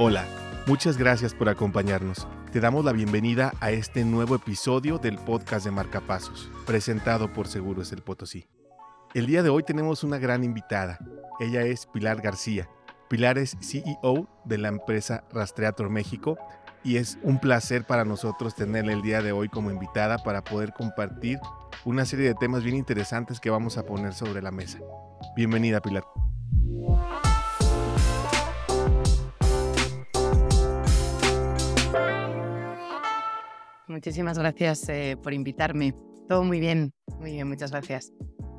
[0.00, 0.24] Hola,
[0.68, 2.28] muchas gracias por acompañarnos.
[2.52, 7.90] Te damos la bienvenida a este nuevo episodio del podcast de Marcapasos, presentado por Seguros
[7.90, 8.46] El Potosí.
[9.12, 11.00] El día de hoy tenemos una gran invitada.
[11.40, 12.68] Ella es Pilar García.
[13.08, 16.38] Pilar es CEO de la empresa Rastreator México
[16.84, 20.74] y es un placer para nosotros tenerla el día de hoy como invitada para poder
[20.74, 21.40] compartir
[21.84, 24.78] una serie de temas bien interesantes que vamos a poner sobre la mesa.
[25.34, 26.04] Bienvenida, Pilar.
[33.98, 35.92] Muchísimas gracias eh, por invitarme.
[36.28, 38.12] Todo muy bien, muy bien, muchas gracias.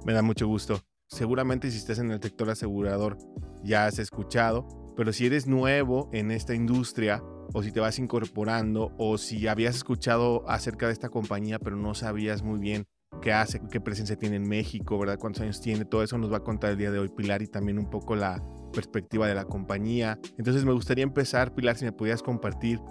[0.05, 0.81] Me da mucho gusto.
[1.07, 3.17] Seguramente si estás en el sector asegurador
[3.63, 4.67] ya has escuchado,
[4.97, 9.77] pero si eres nuevo en esta industria o si te vas incorporando o si habías
[9.77, 12.83] escuchado acerca de esta compañía pero no sabías muy bien
[13.21, 15.17] qué hace, qué presencia tiene en México, ¿verdad?
[15.17, 15.85] ¿Cuántos años tiene?
[15.85, 18.13] Todo eso nos va a contar el día de hoy Pilar y también un poco
[18.13, 18.43] la
[18.73, 20.19] perspectiva de la compañía.
[20.37, 22.81] Entonces me gustaría empezar, Pilar, si me pudieras compartir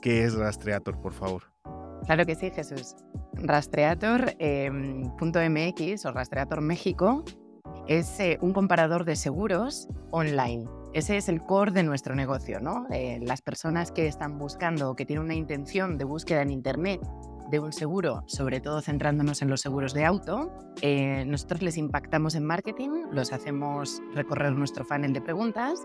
[0.00, 1.51] qué es Rastreator, por favor.
[2.06, 2.96] Claro que sí, Jesús.
[3.34, 5.10] Rastreator.mx em,
[6.04, 7.24] o Rastreator México
[7.88, 10.68] es eh, un comparador de seguros online.
[10.92, 12.86] Ese es el core de nuestro negocio, ¿no?
[12.90, 17.00] Eh, las personas que están buscando o que tienen una intención de búsqueda en Internet
[17.50, 22.34] de un seguro, sobre todo centrándonos en los seguros de auto, eh, nosotros les impactamos
[22.34, 25.80] en marketing, los hacemos recorrer nuestro funnel de preguntas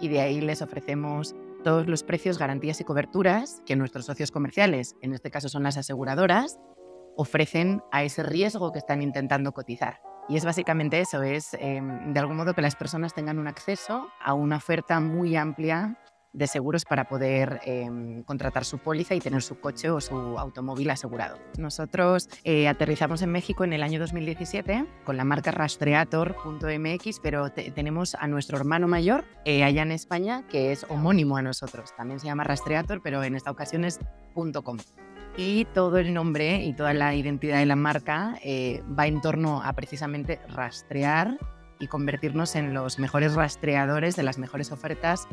[0.00, 1.34] y de ahí les ofrecemos
[1.66, 5.76] todos los precios, garantías y coberturas que nuestros socios comerciales, en este caso son las
[5.76, 6.60] aseguradoras,
[7.16, 9.98] ofrecen a ese riesgo que están intentando cotizar.
[10.28, 14.06] Y es básicamente eso, es em, de algún modo que las personas tengan un acceso
[14.20, 15.98] a una oferta muy amplia
[16.36, 20.90] de seguros para poder em, contratar su póliza y tener su coche o su automóvil
[20.90, 21.38] asegurado.
[21.58, 28.14] Nosotros eh, aterrizamos en México en el año 2017 con la marca rastreator.mx, pero tenemos
[28.14, 31.94] a nuestro hermano mayor eh, allá en España que es homónimo a nosotros.
[31.96, 33.98] También se llama Rastreator, pero en esta ocasión es
[34.34, 34.76] .com
[35.38, 39.62] y todo el nombre y toda la identidad de la marca eh, va en torno
[39.62, 41.38] a precisamente rastrear
[41.78, 45.28] y convertirnos en los mejores rastreadores de las mejores ofertas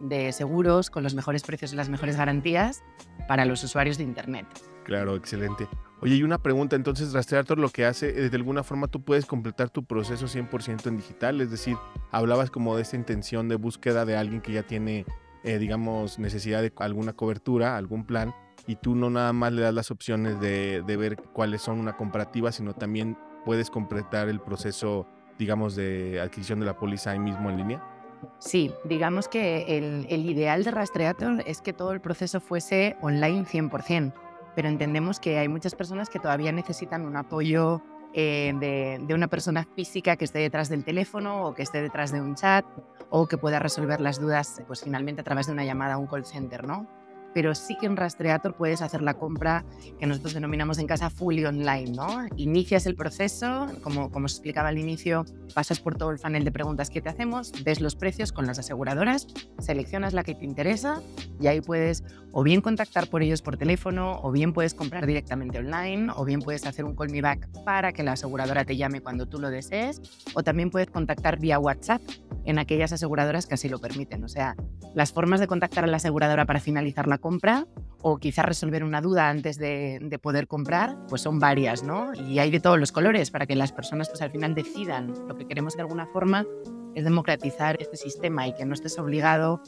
[0.00, 2.82] de seguros con los mejores precios y las mejores garantías
[3.28, 4.46] para los usuarios de Internet.
[4.84, 5.68] Claro, excelente.
[6.00, 9.24] Oye, y una pregunta, entonces Rastreator lo que hace, eh, de alguna forma tú puedes
[9.24, 11.76] completar tu proceso 100% en digital, es decir,
[12.10, 15.06] hablabas como de esa intención de búsqueda de alguien que ya tiene,
[15.44, 18.34] eh, digamos, necesidad de alguna cobertura, algún plan,
[18.66, 21.96] y tú no nada más le das las opciones de, de ver cuáles son una
[21.96, 25.06] comparativa, sino también puedes completar el proceso,
[25.38, 27.93] digamos, de adquisición de la póliza ahí mismo en línea.
[28.38, 34.12] Sí, digamos que el, ideal de Rastreator es que todo el proceso fuese online 100%,
[34.54, 39.66] pero entendemos que hay muchas personas que todavía necesitan un apoyo eh, de, una persona
[39.74, 42.64] física que esté detrás del teléfono o que esté detrás de un chat
[43.10, 46.06] o que pueda resolver las dudas pues finalmente a través de una llamada a un
[46.06, 46.86] call center, ¿no?
[47.34, 49.64] Pero sí que en Rastreator puedes hacer la compra
[49.98, 52.26] que nosotros denominamos en casa fully online, ¿no?
[52.36, 56.52] Inicias el proceso, como, como os explicaba al inicio, pasas por todo el panel de
[56.52, 59.26] preguntas que te hacemos, ves los precios con las aseguradoras,
[59.58, 61.02] seleccionas la que te interesa
[61.40, 62.04] y ahí puedes
[62.36, 66.40] o bien contactar por ellos por teléfono, o bien puedes comprar directamente online, o bien
[66.40, 69.50] puedes hacer un call me back para que la aseguradora te llame cuando tú lo
[69.50, 70.02] desees,
[70.34, 72.02] o también puedes contactar vía WhatsApp
[72.44, 74.24] en aquellas aseguradoras que así lo permiten.
[74.24, 74.56] O sea,
[74.94, 77.66] las formas de contactar a la aseguradora para finalizar la compra
[78.00, 82.14] o quizás resolver una duda antes de, poder comprar, pues son varias, ¿no?
[82.14, 85.12] Y hay de todos los colores para que las personas pues al final decidan.
[85.26, 86.46] Lo que queremos de alguna forma
[86.94, 89.60] es democratizar este sistema y que no estés obligado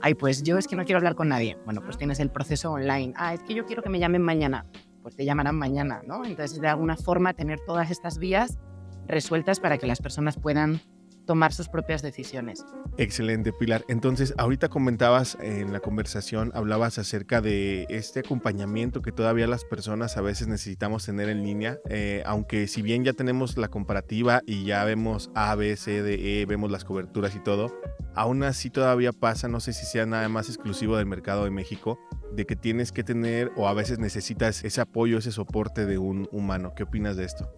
[0.00, 1.56] ay, pues yo es que no quiero hablar con nadie.
[1.64, 3.12] Bueno, pues tienes el proceso online.
[3.16, 4.66] Ah, es que yo quiero que me llamen mañana.
[5.02, 6.24] Pues te llamarán mañana, ¿no?
[6.24, 8.58] Entonces, de alguna forma, tener todas estas vías
[9.06, 10.80] resueltas para que las personas puedan
[11.28, 12.64] tomar sus propias decisiones.
[12.96, 13.84] Excelente, Pilar.
[13.86, 20.16] Entonces, ahorita comentabas en la conversación, hablabas acerca de este acompañamiento que todavía las personas
[20.16, 24.64] a veces necesitamos tener en línea, eh, aunque si bien ya tenemos la comparativa y
[24.64, 27.78] ya vemos A, B, C, D, E, vemos las coberturas y todo,
[28.14, 31.98] aún así todavía pasa, no sé si sea nada más exclusivo del mercado de México,
[32.32, 36.26] de que tienes que tener o a veces necesitas ese apoyo, ese soporte de un
[36.32, 36.72] humano.
[36.74, 37.52] ¿Qué opinas de esto?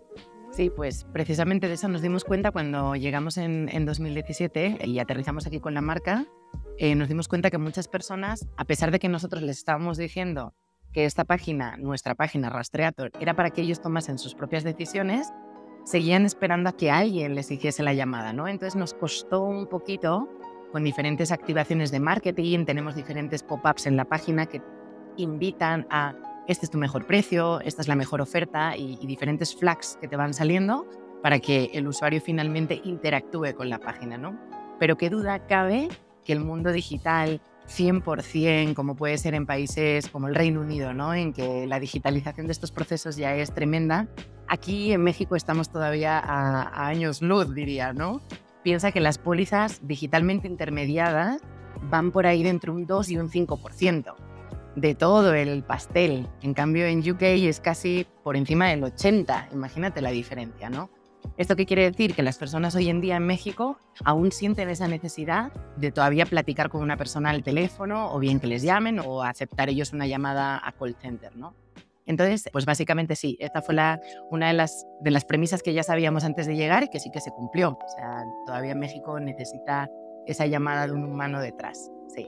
[0.50, 5.60] Sí, pues precisamente de eso nos dimos cuenta cuando llegamos en, 2017 y aterrizamos aquí
[5.60, 6.26] con la marca.
[6.76, 10.54] Eh, nos dimos cuenta que muchas personas, a pesar de que nosotros les estábamos diciendo
[10.92, 15.32] que esta página, nuestra página Rastreator, era para que ellos tomasen sus propias decisiones,
[15.84, 18.48] seguían esperando a que alguien les hiciese la llamada, ¿no?
[18.48, 20.28] Entonces nos costó un poquito
[20.72, 24.60] con diferentes activaciones de marketing, tenemos diferentes pop-ups en la página que
[25.16, 26.14] invitan a
[26.50, 30.16] este es tu mejor precio, esta es la mejor oferta y, diferentes flags que te
[30.16, 30.84] van saliendo
[31.22, 34.36] para que el usuario finalmente interactúe con la página, ¿no?
[34.80, 35.88] Pero qué duda cabe
[36.24, 41.14] que el mundo digital 100%, como puede ser en países como el Reino Unido, ¿no?
[41.14, 44.08] en que la digitalización de estos procesos ya es tremenda.
[44.48, 48.20] Aquí en México estamos todavía a, a años luz, diría, ¿no?
[48.64, 51.42] Piensa que las pólizas digitalmente intermediadas
[51.90, 54.29] van por ahí de entre un 2 y un 5%
[54.76, 56.28] de todo el pastel.
[56.42, 59.48] En cambio, en UK es casi por encima del 80.
[59.52, 60.90] Imagínate la diferencia, ¿no?
[61.36, 62.14] ¿Esto qué quiere decir?
[62.14, 66.70] Que las personas hoy en día en México aún sienten esa necesidad de todavía platicar
[66.70, 70.60] con una persona al teléfono o bien que les llamen o aceptar ellos una llamada
[70.62, 71.54] a call center, ¿no?
[72.06, 74.00] Entonces, pues básicamente sí, esta fue la,
[74.30, 77.10] una de las, de las premisas que ya sabíamos antes de llegar y que sí
[77.12, 77.70] que se cumplió.
[77.70, 79.88] O sea, todavía México necesita
[80.26, 81.90] esa llamada de un humano detrás.
[82.08, 82.26] Sí.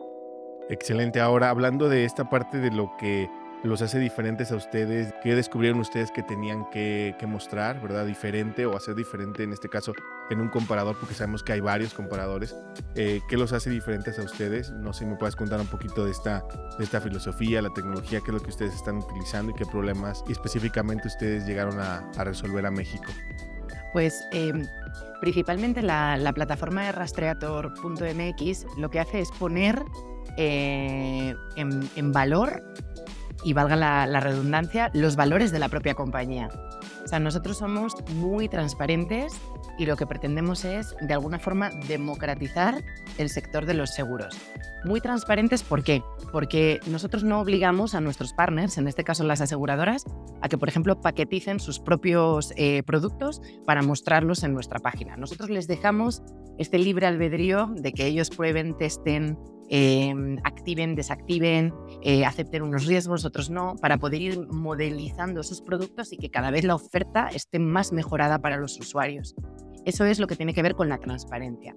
[0.69, 1.20] Excelente.
[1.20, 3.29] Ahora, hablando de esta parte de lo que
[3.62, 5.14] los hace diferentes a ustedes?
[5.23, 8.06] ¿Qué descubrieron ustedes que tenían que, mostrar, verdad?
[8.06, 9.93] Diferente o hacer diferente en este caso
[10.31, 12.56] en un comparador, porque sabemos que hay varios comparadores.
[12.94, 14.70] Eh, ¿Qué los hace diferentes a ustedes?
[14.70, 16.44] No sé si me puedes contar un poquito de esta,
[16.79, 20.25] de esta filosofía, la tecnología, qué es lo que ustedes están utilizando y qué problemas
[20.29, 23.11] específicamente ustedes llegaron a, resolver a México.
[23.93, 24.67] Pues em,
[25.20, 29.82] principalmente la, plataforma de rastreator.mx lo que hace es poner
[30.37, 32.62] eh, en, en valor
[33.44, 36.49] y valga la, redundancia, los valores de la propia compañía.
[37.12, 39.38] Sea, nosotros somos muy transparentes
[39.76, 42.82] y lo que pretendemos es, de alguna forma, democratizar
[43.19, 44.35] el sector de los seguros.
[44.87, 46.03] Muy transparentes, ¿por qué?
[46.32, 50.06] Porque nosotros no obligamos a nuestros partners, en este caso las aseguradoras,
[50.41, 55.19] a que, por ejemplo, paqueticen sus propios eh, productos para mostrarlos en nuestra página.
[55.19, 56.23] Nosotros les dejamos
[56.56, 59.37] este libre albedrío de que ellos prueben, testen,
[59.75, 61.73] Em, activen, desactiven,
[62.03, 66.50] eh, acepten unos riesgos, otros no, para poder ir modelizando esos productos y que cada
[66.50, 67.02] vez la oferta
[67.33, 69.35] esté más mejorada para los usuarios.
[69.85, 71.75] Eso es lo que tiene que ver con la transparencia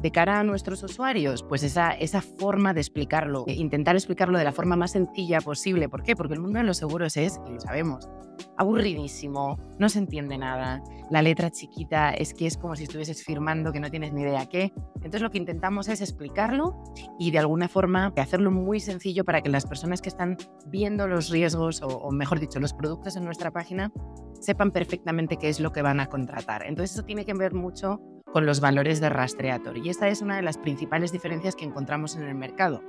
[0.00, 4.52] de cara a nuestros usuarios, pues esa, esa forma de explicarlo, intentar explicarlo de la
[4.52, 5.88] forma más sencilla posible.
[5.88, 6.16] ¿Por qué?
[6.16, 8.08] Porque el mundo de los seguros es, y lo sabemos,
[8.56, 13.72] aburridísimo, no se entiende nada, la letra chiquita es que es como si estuvieses firmando
[13.72, 14.72] que no tienes ni idea qué.
[14.96, 16.82] Entonces lo que intentamos es explicarlo
[17.18, 20.36] y de alguna forma hacerlo muy sencillo para que las personas que están
[20.66, 23.92] viendo los riesgos o, o mejor dicho, los productos en nuestra página
[24.40, 26.64] sepan perfectamente qué es lo que van a contratar.
[26.66, 28.00] Entonces eso tiene que ver mucho
[28.32, 29.78] con los valores de Rastreator.
[29.78, 32.82] Y esta es una de las principales diferencias que encontramos en el mercado.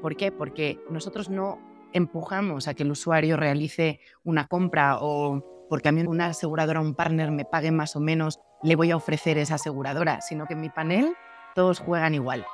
[0.00, 0.32] ¿Por qué?
[0.32, 1.60] Porque nosotros no
[1.92, 6.94] empujamos a que el usuario realice una compra o porque a mí una aseguradora, un
[6.94, 10.60] partner me pague más o menos, le voy a ofrecer esa aseguradora, sino que en
[10.60, 11.14] mi panel
[11.54, 12.46] todos juegan igual.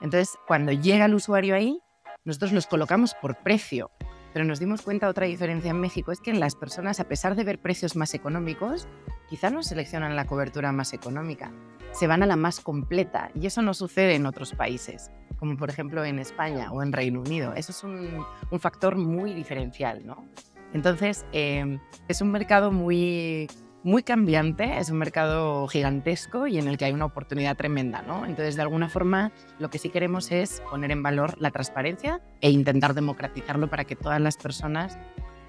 [0.00, 1.80] Entonces, cuando llega el usuario ahí,
[2.24, 3.90] nosotros los colocamos por precio.
[4.32, 7.44] Pero nos dimos cuenta otra diferencia en México es que las personas, a pesar de
[7.44, 8.86] ver precios más económicos,
[9.28, 11.52] quizá no seleccionan la cobertura más económica,
[11.92, 15.70] se van a la más completa y eso no sucede en otros países, como por
[15.70, 17.52] ejemplo en España o en Reino Unido.
[17.54, 18.24] Eso es un,
[18.60, 20.24] factor muy diferencial, ¿no?
[20.72, 23.48] Entonces, em, es un mercado muy,
[23.82, 28.26] muy cambiante, es un mercado gigantesco y en el que hay una oportunidad tremenda, ¿no?
[28.26, 32.50] Entonces, de alguna forma, lo que sí queremos es poner en valor la transparencia e
[32.50, 34.98] intentar democratizarlo para que todas las personas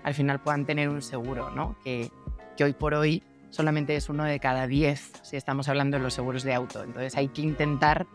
[0.04, 1.76] al final puedan tener un seguro, ¿no?
[1.84, 2.10] Que,
[2.56, 6.14] que hoy por hoy solamente es uno de cada diez si estamos hablando de los
[6.14, 6.84] seguros de auto.
[6.84, 8.08] Entonces, hay que intentar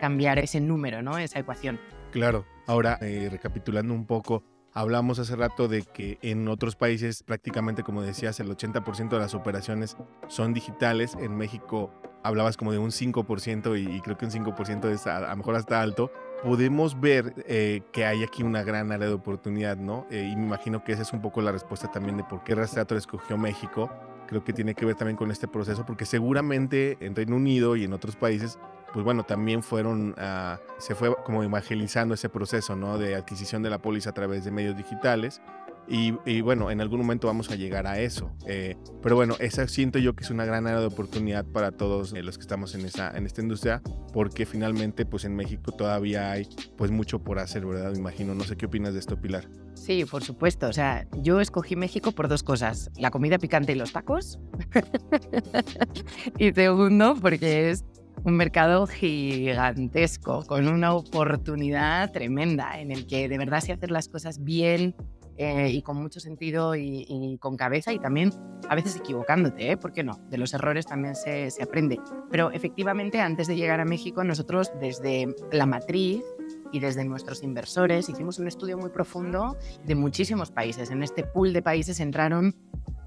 [0.00, 1.18] cambiar ese número, ¿no?
[1.18, 1.78] Esa ecuación.
[2.10, 2.44] Claro.
[2.66, 8.00] Ahora, eh, recapitulando un poco, Hablamos hace rato de que en otros países prácticamente, como
[8.00, 9.98] decías, el 80% de las operaciones
[10.28, 11.14] son digitales.
[11.20, 15.36] En México hablabas como de un 5% y, creo que un 5% es a, lo
[15.36, 16.10] mejor hasta alto.
[16.42, 20.06] Podemos ver eh, que hay aquí una gran área de oportunidad, ¿no?
[20.10, 22.54] Eh, y me imagino que esa es un poco la respuesta también de por qué
[22.54, 23.90] Rastreator escogió México.
[24.26, 27.84] Creo que tiene que ver también con este proceso, porque seguramente en Reino Unido y
[27.84, 28.58] en otros países
[28.92, 32.98] pues bueno, también fueron, ah, se fue como evangelizando ese proceso, ¿no?
[32.98, 35.40] De adquisición de la póliza a través de medios digitales.
[35.88, 38.30] Y, bueno, en algún momento vamos a llegar a eso.
[38.46, 42.12] Eh, pero bueno, esa siento yo que es una gran área de oportunidad para todos
[42.14, 43.82] eh, los que estamos en, esa, en esta industria,
[44.12, 47.92] porque finalmente pues en México todavía hay pues mucho por hacer, ¿verdad?
[47.92, 48.34] Me imagino.
[48.34, 49.48] No sé qué opinas de esto, Pilar.
[49.74, 50.68] Sí, por supuesto.
[50.68, 52.90] O sea, yo escogí México por dos cosas.
[52.96, 54.38] La comida picante y los tacos.
[56.38, 57.84] y segundo, porque es
[58.24, 64.08] un mercado gigantesco, con una oportunidad tremenda, en el que de verdad se hacen las
[64.08, 64.94] cosas bien
[65.38, 68.32] eh, y con mucho sentido y, con cabeza y también
[68.68, 69.76] a veces equivocándote, ¿eh?
[69.76, 70.20] ¿por qué no?
[70.28, 71.98] De los errores también se, se aprende.
[72.30, 76.22] Pero efectivamente, antes de llegar a México, nosotros desde la matriz
[76.70, 80.90] y desde nuestros inversores hicimos un estudio muy profundo de muchísimos países.
[80.90, 82.54] En este pool de países entraron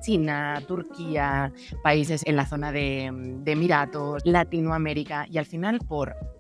[0.02, 1.52] China, Turquía,
[1.84, 3.06] países en la zona de,
[3.46, 6.35] Emiratos, Latinoamérica y al final por mm,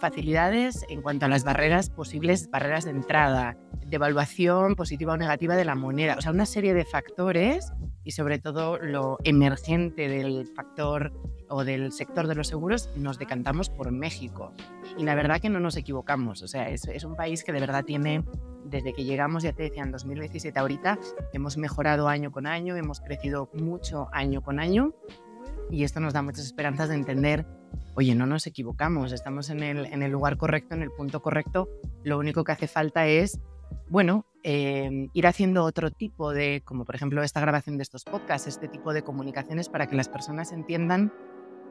[0.00, 5.64] facilidades en cuanto a las barreras, posibles barreras de entrada, devaluación positiva o negativa de
[5.64, 7.72] la moneda, o sea, una serie de factores
[8.04, 11.12] y sobre todo lo emergente del factor
[11.50, 14.52] o del sector de los seguros, nos decantamos por México.
[14.96, 17.60] Y la verdad que no nos equivocamos, o sea, es, es un país que de
[17.60, 18.24] verdad tiene,
[18.64, 20.98] desde que llegamos, ya te decía, en 2017 ahorita,
[21.32, 24.94] hemos mejorado año con año, hemos crecido mucho año con año
[25.70, 27.46] y esto nos da muchas esperanzas de entender,
[27.94, 31.68] oye, no nos equivocamos, estamos en el, en el lugar correcto, en el punto correcto,
[32.04, 33.40] lo único que hace falta es,
[33.88, 38.46] bueno, eh, ir haciendo otro tipo de, como por ejemplo esta grabación de estos podcasts,
[38.46, 41.12] este tipo de comunicaciones para que las personas entiendan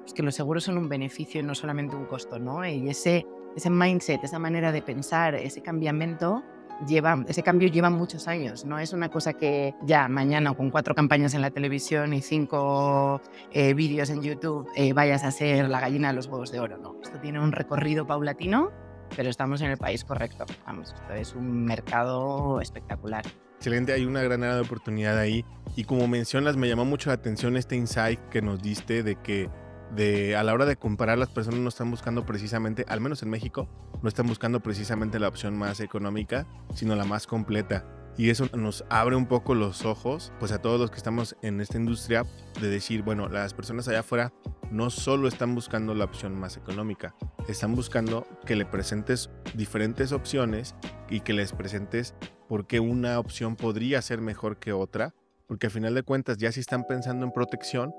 [0.02, 2.66] pues, que los seguros son un beneficio y no solamente un costo, ¿no?
[2.66, 3.26] Y ese,
[3.56, 6.44] ese mindset, esa manera de pensar, ese cambiamiento,
[6.86, 10.94] lleva, ese cambio lleva muchos años, no es una cosa que ya mañana con cuatro
[10.96, 15.80] campañas en la televisión y cinco eh, vídeos en YouTube eh, vayas a ser la
[15.80, 16.96] gallina de los huevos de oro, no.
[17.02, 18.72] Esto tiene un recorrido paulatino,
[19.16, 20.46] pero estamos en el país correcto.
[20.66, 23.24] Vamos, esto es un mercado espectacular.
[23.56, 25.44] Excelente, hay una gran área de oportunidad ahí.
[25.76, 29.50] Y como mencionas, me llamó mucho la atención este insight que nos diste de que
[29.96, 33.30] de a la hora de comparar las personas no están buscando precisamente, al menos en
[33.30, 33.70] México,
[34.02, 37.86] no están buscando precisamente la opción más económica, sino la más completa.
[38.18, 41.62] Y eso nos abre un poco los ojos, pues a todos los que estamos en
[41.62, 42.26] esta industria,
[42.60, 44.34] de decir, bueno, las personas allá afuera
[44.72, 47.16] no solo están buscando la opción más económica,
[47.48, 50.76] están buscando que le presentes diferentes opciones
[51.10, 52.16] y que les presentes
[52.50, 55.14] por qué una opción podría ser mejor que otra,
[55.46, 57.94] porque al final de cuentas ya si están pensando en protección,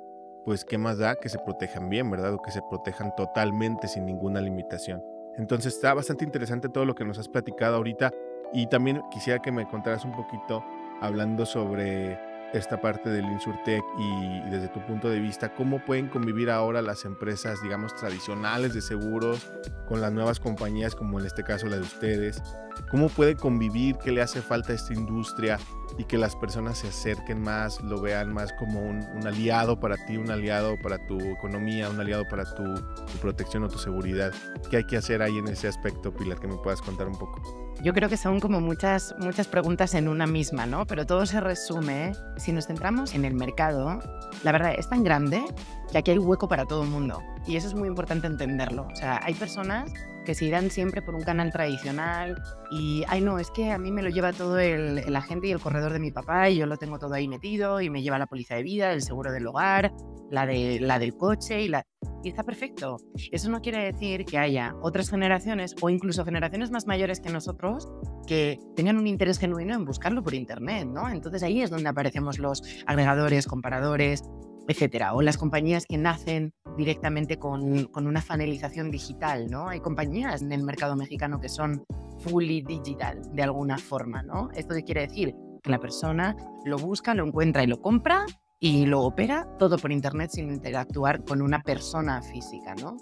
[0.45, 2.35] pues qué más da que se protejan bien, ¿verdad?
[2.35, 5.03] O que se protejan totalmente sin ninguna limitación.
[5.37, 8.11] Entonces está bastante interesante todo lo que nos has platicado ahorita
[8.53, 10.65] y también quisiera que me contaras un poquito
[11.01, 12.19] hablando sobre
[12.53, 17.05] esta parte del InsurTech y, desde tu punto de vista, cómo pueden convivir ahora las
[17.05, 19.51] empresas, digamos, tradicionales de seguros
[19.87, 22.43] con las nuevas compañías como en este caso la de ustedes,
[22.91, 25.59] cómo puede convivir, qué le hace falta a esta industria
[25.97, 30.17] y que las personas se acerquen más, lo vean más como un, aliado para ti,
[30.17, 34.33] un aliado para tu economía, un aliado para tu, tu protección o tu seguridad.
[34.71, 37.43] ¿Qué hay que hacer ahí en ese aspecto, Pilar, que me puedas contar un poco?
[37.81, 40.85] Yo creo que son como muchas, muchas preguntas en una misma, ¿no?
[40.87, 44.01] Pero todo se resume, si nos centramos en el mercado,
[44.43, 45.45] la verdad es tan grande
[45.91, 47.23] que aquí hay hueco para todo el mundo.
[47.47, 48.87] Y eso es muy importante entenderlo.
[48.91, 49.93] O sea, hay personas
[50.29, 52.39] que se irán siempre por un canal tradicional
[52.71, 55.53] y, ay no, es que a mí me lo lleva todo el, el, agente y
[55.53, 58.19] el corredor de mi papá y yo lo tengo todo ahí metido y me lleva
[58.19, 59.91] la póliza de vida, el seguro del hogar,
[60.31, 61.87] la, de, la del coche y la...
[62.23, 62.99] Y está perfecto.
[63.33, 67.89] Eso no quiere decir que haya otras generaciones o incluso generaciones más mayores que nosotros
[68.27, 71.09] que tengan un interés genuino en buscarlo por Internet, ¿no?
[71.09, 74.25] Entonces ahí es donde aparecemos los agregadores, comparadores,
[74.69, 79.69] etcétera, o las compañías que nacen directamente con, una fanelización digital, ¿no?
[79.69, 81.85] Hay compañías en el mercado mexicano que son
[82.19, 84.51] fully digital, de alguna forma, ¿no?
[84.55, 88.27] Esto quiere decir que la persona lo busca, lo encuentra y lo compra
[88.61, 92.97] y lo opera todo por internet sin interactuar con una persona física, ¿no?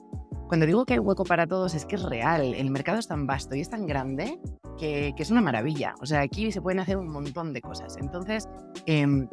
[0.46, 3.26] Cuando digo que hay hueco para todos es que es real, el mercado es tan
[3.26, 4.38] vasto y es tan grande
[4.78, 7.96] que, es una maravilla, o sea, aquí se pueden hacer un montón de cosas.
[7.96, 8.49] Entonces,
[8.87, 9.26] eh,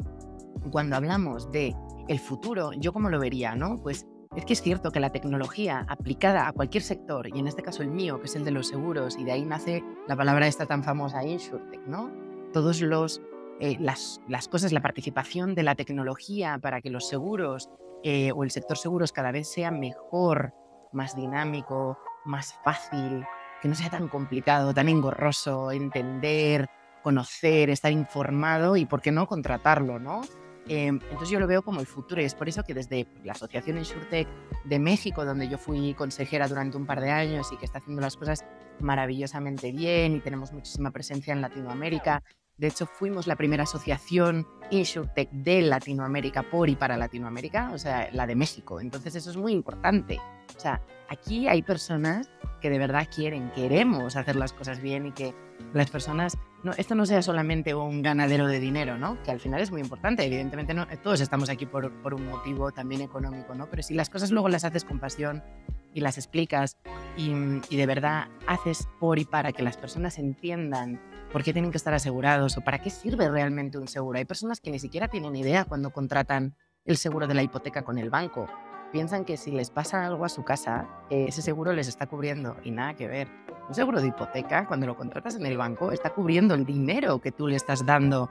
[0.70, 1.74] cuando hablamos de
[2.08, 3.80] el futuro, yo como lo vería, ¿no?
[3.82, 4.06] Pues
[4.36, 7.82] es que es cierto que la tecnología aplicada a cualquier sector, y en este caso
[7.82, 10.66] el mío, que es el de los seguros, y de ahí nace la palabra esta
[10.66, 12.10] tan famosa, InsurTech, ¿no?
[12.52, 13.22] Todos los,
[13.60, 17.70] eh, las, las, cosas, la participación de la tecnología para que los seguros
[18.02, 20.52] eh, o el sector seguros cada vez sea mejor,
[20.92, 23.24] más dinámico, más fácil,
[23.62, 26.68] que no sea tan complicado, tan engorroso, entender,
[27.02, 30.22] conocer, estar informado y, ¿por qué no, contratarlo, ¿no?
[30.66, 33.32] Em, entonces yo lo veo como el futuro y es por eso que desde la
[33.32, 34.26] Asociación InsurTech
[34.64, 38.00] de México, donde yo fui consejera durante un par de años y que está haciendo
[38.00, 38.44] las cosas
[38.80, 42.22] maravillosamente bien y tenemos muchísima presencia en Latinoamérica.
[42.56, 48.08] De hecho, fuimos la primera asociación InsurTech de Latinoamérica por y para Latinoamérica, o sea,
[48.12, 48.80] la de México.
[48.80, 50.18] Entonces eso es muy importante.
[50.56, 52.30] O sea, aquí hay personas
[52.60, 55.34] que de verdad quieren, queremos hacer las cosas bien y que
[55.72, 59.22] las personas no, esto no sea solamente un ganadero de dinero, ¿no?
[59.22, 60.24] Que al final es muy importante.
[60.24, 63.68] Evidentemente, no, todos estamos aquí por, por, un motivo también económico, ¿no?
[63.68, 65.44] Pero si las cosas luego las haces con pasión
[65.92, 66.78] y las explicas
[67.16, 67.32] y,
[67.68, 71.76] y, de verdad haces por y para que las personas entiendan por qué tienen que
[71.76, 74.18] estar asegurados o para qué sirve realmente un seguro.
[74.18, 76.56] Hay personas que ni siquiera tienen idea cuando contratan
[76.86, 78.48] el seguro de la hipoteca con el banco.
[78.90, 82.56] Piensan que si les pasa algo a su casa, eh, ese seguro les está cubriendo
[82.64, 86.10] y nada que ver un seguro de hipoteca, cuando lo contratas en el banco, está
[86.10, 88.30] cubriendo el dinero que tú le estás dando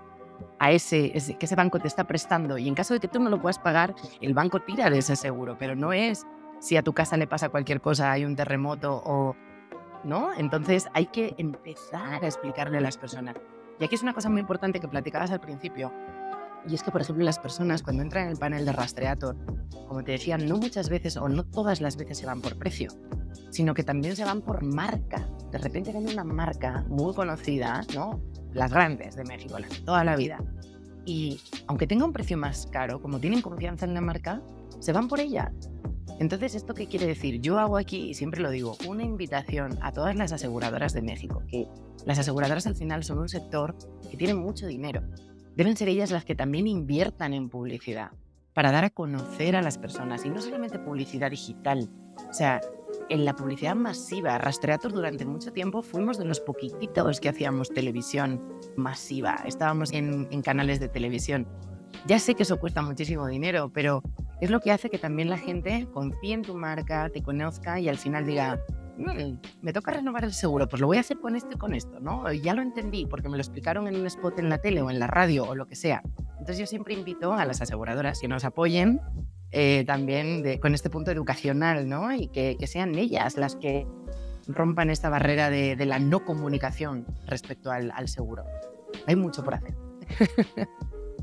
[0.59, 2.57] a ese, que ese banco te está prestando.
[2.57, 5.15] Y en caso de que tú no lo puedas pagar, el banco tira de ese
[5.15, 6.25] seguro, pero no es
[6.59, 9.35] si a tu casa le pasa cualquier cosa, hay un terremoto o...
[10.03, 10.33] ¿No?
[10.33, 13.37] Entonces hay que empezar a explicarle a las personas.
[13.79, 15.93] Y aquí es una cosa muy importante que platicabas al principio.
[16.67, 19.35] Y es que, por ejemplo, las personas cuando entran en el panel de Rastreator,
[19.87, 22.89] como te decía, no muchas veces o no todas las veces se van por precio,
[23.49, 25.27] sino que también se van por marca.
[25.51, 28.21] De repente ven una marca muy conocida, ¿no?
[28.53, 30.39] Las grandes de México, las de toda la vida.
[31.05, 34.41] Y aunque tenga un precio más caro, como tienen confianza en la marca,
[34.79, 35.51] se van por ella.
[36.19, 37.41] Entonces, ¿esto qué quiere decir?
[37.41, 41.41] Yo hago aquí, y siempre lo digo, una invitación a todas las aseguradoras de México,
[41.47, 41.67] que
[42.05, 43.75] las aseguradoras al final son un sector
[44.09, 45.01] que tiene mucho dinero.
[45.55, 48.11] Deben ser ellas las que también inviertan en publicidad
[48.53, 51.89] para dar a conocer a las personas, y no solamente publicidad digital.
[52.29, 52.61] O sea,
[53.09, 58.41] en la publicidad masiva, Rastreator durante mucho tiempo fuimos de los poquititos que hacíamos televisión
[58.75, 61.47] masiva, estábamos en, en canales de televisión.
[62.05, 64.03] Ya sé que eso cuesta muchísimo dinero, pero
[64.41, 67.89] es lo que hace que también la gente confíe en tu marca, te conozca y
[67.89, 68.59] al final diga,
[68.97, 71.73] mm, me toca renovar el seguro, pues lo voy a hacer con esto y con
[71.73, 72.31] esto, ¿no?
[72.31, 74.99] Ya lo entendí porque me lo explicaron en un spot en la tele o en
[74.99, 76.01] la radio o lo que sea.
[76.31, 79.01] Entonces yo siempre invito a las aseguradoras que nos apoyen
[79.51, 82.13] eh, también con este punto educacional, ¿no?
[82.13, 83.87] Y que, sean ellas las que
[84.47, 88.43] rompan esta barrera de, la no comunicación respecto al, al seguro.
[89.07, 89.75] Hay mucho por hacer.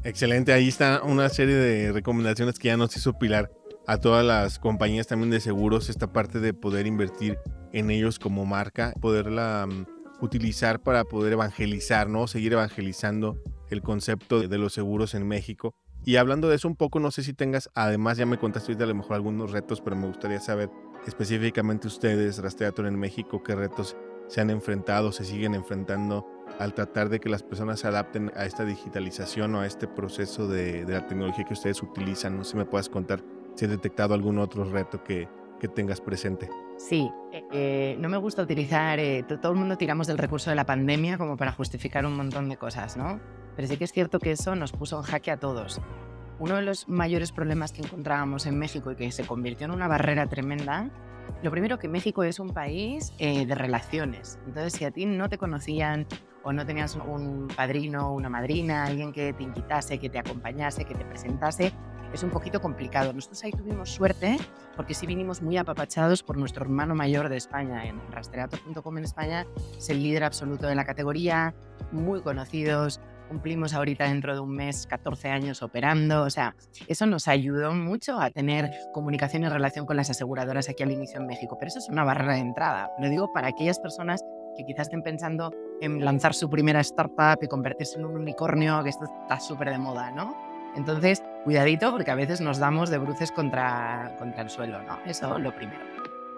[0.05, 3.51] Excelente, ahí está una serie de recomendaciones que ya nos hizo Pilar
[3.91, 7.41] a todas las compañías también de seguros, esta parte de poder invertir
[7.73, 12.29] en ellos como marca, poderla mm, utilizar para poder evangelizar, ¿no?
[12.29, 15.75] Seguir evangelizando el concepto de los seguros en México.
[16.05, 18.85] Y hablando de eso un poco, no sé si tengas, además ya me contaste ahorita
[18.85, 20.71] a lo mejor algunos retos, pero me gustaría saber
[21.05, 23.97] específicamente ustedes, Rastreator en México, qué retos
[24.29, 26.25] se han enfrentado, se siguen enfrentando
[26.61, 30.47] al tratar de que las personas se adapten a esta digitalización o a este proceso
[30.47, 32.37] de, la tecnología que ustedes utilizan.
[32.37, 33.25] No sé si me puedas contar
[33.61, 35.29] si has detectado algún otro reto que,
[35.61, 36.49] que tengas presente.
[36.79, 40.57] Sí, eh, eh, no me gusta utilizar, eh, todo el mundo tiramos del recurso de
[40.57, 43.21] la pandemia como para justificar un montón de cosas, ¿no?
[43.57, 45.79] Pero sí que es cierto que eso nos puso en jaque a todos.
[46.39, 49.89] Uno de los mayores problemas que encontrábamos en México y que se convirtió en una
[49.89, 50.89] barrera tremenda
[51.43, 54.41] lo primero que México es un país de relaciones.
[54.47, 56.07] Entonces, si a ti no te conocían
[56.43, 60.95] o no tenías un padrino, una madrina, alguien que te invitase, que te acompañase, que
[60.95, 61.73] te presentase,
[62.13, 63.13] es un poquito complicado.
[63.13, 64.39] Nosotros ahí tuvimos suerte
[64.77, 67.87] porque sí vinimos muy apapachados por nuestro hermano mayor de España.
[67.87, 69.47] En rastreator.com en España
[69.77, 71.55] es el líder absoluto de la categoría,
[71.93, 73.01] muy conocidos.
[73.29, 76.23] Cumplimos ahorita dentro de un mes 14 años operando.
[76.23, 76.57] O sea,
[76.89, 81.21] eso nos ayudó mucho a tener comunicación y relación con las aseguradoras aquí al inicio
[81.21, 81.57] en México.
[81.59, 82.91] Pero eso es una barrera de entrada.
[82.99, 84.25] Lo digo para aquellas personas
[84.57, 88.91] que quizás estén pensando en lanzar su primera startup y convertirse en un unicornio, que
[88.91, 90.37] esto está súper de moda, ¿no?
[90.77, 94.99] Entonces, cuidadito porque a veces nos damos de bruces contra, contra el suelo, ¿no?
[95.07, 95.81] Eso lo primero.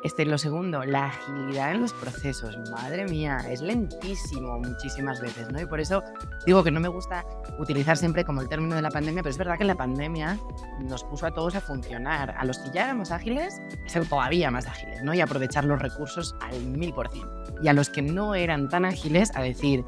[0.03, 2.59] Este, lo segundo, la agilidad en los procesos.
[2.71, 5.61] Madre mía, es lentísimo muchísimas veces, ¿no?
[5.61, 6.03] Y por eso
[6.45, 7.25] digo que no me gusta
[7.59, 10.39] utilizar siempre como el término de la pandemia, pero es verdad que la pandemia
[10.81, 12.35] nos puso a todos a funcionar.
[12.37, 15.15] A los que ya éramos ágiles, ser todavía más ágiles, ¿no?
[15.15, 17.29] Y aprovechar los recursos al mil por cien.
[17.63, 19.85] Y a los que no eran tan ágiles, a decir,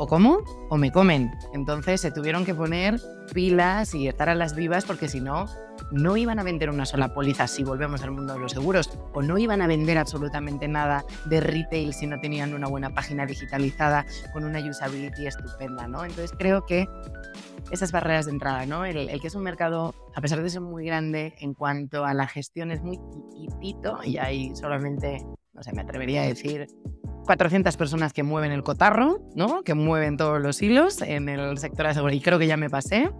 [0.00, 0.38] o como
[0.70, 1.30] o me comen.
[1.52, 2.98] Entonces se tuvieron que poner
[3.34, 5.44] pilas y estar a las vivas porque si no,
[5.92, 9.20] no iban a vender una sola póliza si volvemos al mundo de los seguros o
[9.20, 14.06] no iban a vender absolutamente nada de retail si no tenían una buena página digitalizada
[14.32, 16.02] con una usability estupenda, ¿no?
[16.02, 16.88] Entonces creo que
[17.70, 18.86] esas barreras de entrada, ¿no?
[18.86, 22.26] El, que es un mercado, a pesar de ser muy grande en cuanto a la
[22.26, 22.98] gestión, es muy
[23.34, 26.68] chiquitito y hay solamente, no sé, me atrevería a decir
[27.24, 29.62] 400 personas que mueven el cotarro, ¿no?
[29.62, 32.18] Que mueven todos los hilos en el sector de seguridad.
[32.18, 33.10] Y creo que ya me pasé.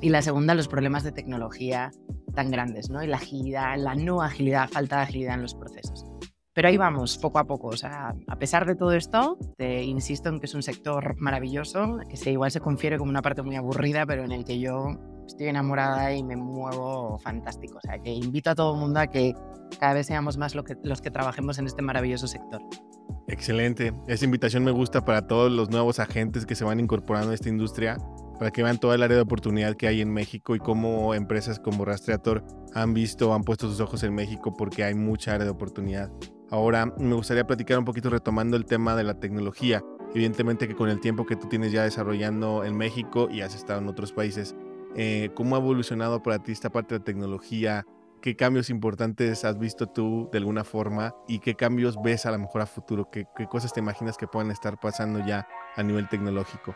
[0.00, 1.90] Y la segunda, los problemas de tecnología
[2.34, 3.02] tan grandes, ¿no?
[3.02, 6.04] Y la agilidad, la no agilidad, falta de agilidad en los procesos.
[6.52, 7.68] Pero ahí vamos, poco a poco.
[7.68, 11.98] O sea, a pesar de todo esto, te insisto en que es un sector maravilloso,
[12.08, 14.98] que se, igual se confiere como una parte muy aburrida, pero en el que yo
[15.26, 17.78] estoy enamorada y me muevo fantástico.
[17.78, 19.34] O sea, que invito a todo el mundo a que
[19.78, 22.62] cada vez seamos más lo que, los que trabajemos en este maravilloso sector.
[23.28, 23.92] Excelente.
[24.06, 27.48] Esa invitación me gusta para todos los nuevos agentes que se van incorporando a esta
[27.48, 27.96] industria,
[28.38, 31.58] para que vean toda el área de oportunidad que hay en México y cómo empresas
[31.58, 35.50] como Rastreator han visto, han puesto sus ojos en México porque hay mucha área de
[35.50, 36.10] oportunidad.
[36.50, 39.82] Ahora me gustaría platicar un poquito retomando el tema de la tecnología.
[40.14, 43.80] Evidentemente que con el tiempo que tú tienes ya desarrollando en México y has estado
[43.80, 44.54] en otros países,
[44.96, 47.84] eh, ¿cómo ha evolucionado para ti esta parte de tecnología?
[48.22, 52.38] ¿Qué cambios importantes has visto tú de alguna forma y qué cambios ves a lo
[52.38, 53.10] mejor a futuro?
[53.10, 56.74] ¿Qué, cosas te imaginas que puedan estar pasando ya a nivel tecnológico?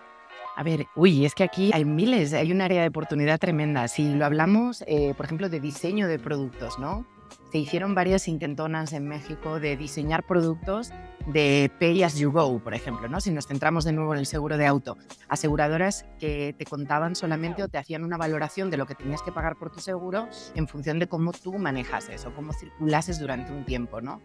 [0.56, 3.86] A ver, uy, es que aquí hay miles, hay un área de oportunidad tremenda.
[3.88, 7.06] Si lo hablamos, eh, por ejemplo, de diseño de productos, ¿no?
[7.50, 10.92] Se hicieron varias intentonas en México de diseñar productos
[11.26, 13.20] de pay as you go, por ejemplo, ¿no?
[13.20, 14.96] Si nos centramos de nuevo en el seguro de auto,
[15.28, 19.32] aseguradoras que te contaban solamente o te hacían una valoración de lo que tenías que
[19.32, 23.64] pagar por tu seguro en función de cómo tú manejas eso, cómo circulases durante un
[23.64, 24.22] tiempo, ¿no?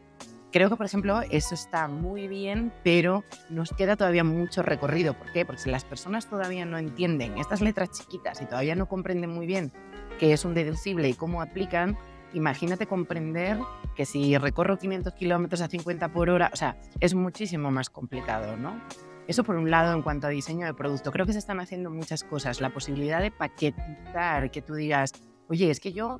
[0.53, 5.15] Creo que, por ejemplo, eso está muy bien, pero nos queda todavía mucho recorrido.
[5.17, 5.47] ¿Por qué?
[5.47, 9.47] Porque si las personas todavía no entienden estas letras chiquitas y todavía no comprenden muy
[9.47, 9.73] bien
[10.19, 11.97] qué es un deducible y cómo aplican,
[12.33, 13.57] imagínate comprender
[13.95, 18.57] que si recorro 500 kilómetros a 50 por hora, o sea, es muchísimo más complicado,
[18.57, 18.81] ¿no?
[19.27, 21.11] Eso por un lado en cuanto a diseño de producto.
[21.11, 22.59] Creo que se están haciendo muchas cosas.
[22.59, 25.13] La posibilidad de paquetizar, que tú digas,
[25.47, 26.19] oye, es que yo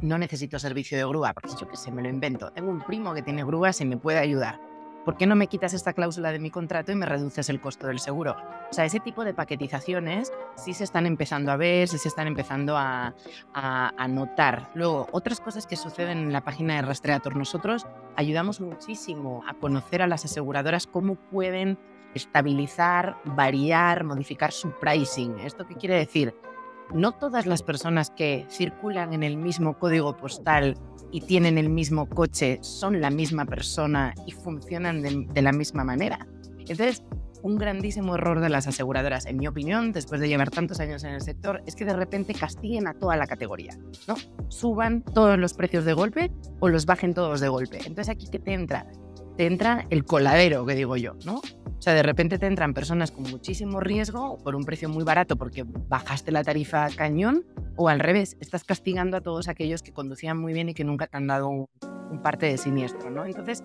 [0.00, 2.52] no necesito servicio de grúa, porque yo que sé, me lo invento.
[2.52, 4.60] Tengo un primo que tiene grúas y me puede ayudar.
[5.08, 7.86] ¿Por qué no me quitas esta cláusula de mi contrato y me reduces el costo
[7.86, 8.36] del seguro?
[8.70, 12.26] O sea, ese tipo de paquetizaciones sí se están empezando a ver, sí se están
[12.26, 13.14] empezando a,
[13.54, 14.68] a, notar.
[14.74, 17.36] Luego, otras cosas que suceden en la página de Rastreator.
[17.36, 21.78] Nosotros ayudamos muchísimo a conocer a las aseguradoras cómo pueden
[22.12, 25.38] estabilizar, variar, modificar su pricing.
[25.38, 26.34] ¿Esto qué quiere decir?
[26.92, 30.76] no todas las personas que circulan en el mismo código postal
[31.10, 36.26] y tienen el mismo coche son la misma persona y funcionan de, la misma manera.
[36.58, 37.02] Entonces,
[37.42, 41.10] un grandísimo error de las aseguradoras, en mi opinión, después de llevar tantos años en
[41.10, 44.16] el sector, es que de repente castiguen a toda la categoría, ¿no?
[44.48, 47.78] Suban todos los precios de golpe o los bajen todos de golpe.
[47.78, 48.86] Entonces, aquí que te entra,
[49.36, 51.40] te entra el coladero, que digo yo, ¿no?
[51.78, 55.36] O sea, de repente te entran personas con muchísimo riesgo por un precio muy barato
[55.36, 57.44] porque bajaste la tarifa cañón
[57.76, 61.06] o al revés, estás castigando a todos aquellos que conducían muy bien y que nunca
[61.06, 61.68] te han dado un,
[62.20, 63.24] parte de siniestro, ¿no?
[63.24, 63.62] Entonces,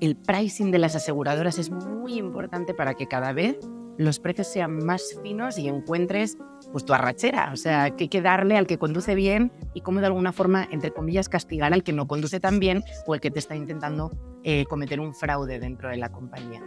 [0.00, 3.58] el pricing de las aseguradoras es muy importante para que cada vez
[3.96, 6.38] los precios sean más finos y encuentres
[6.70, 9.98] pues tu arrachera, o sea, que hay que darle al que conduce bien y cómo
[9.98, 13.32] de alguna forma, entre comillas, castigar al que no conduce tan bien o el que
[13.32, 14.12] te está intentando
[14.44, 16.62] eh, cometer un fraude dentro de la compañía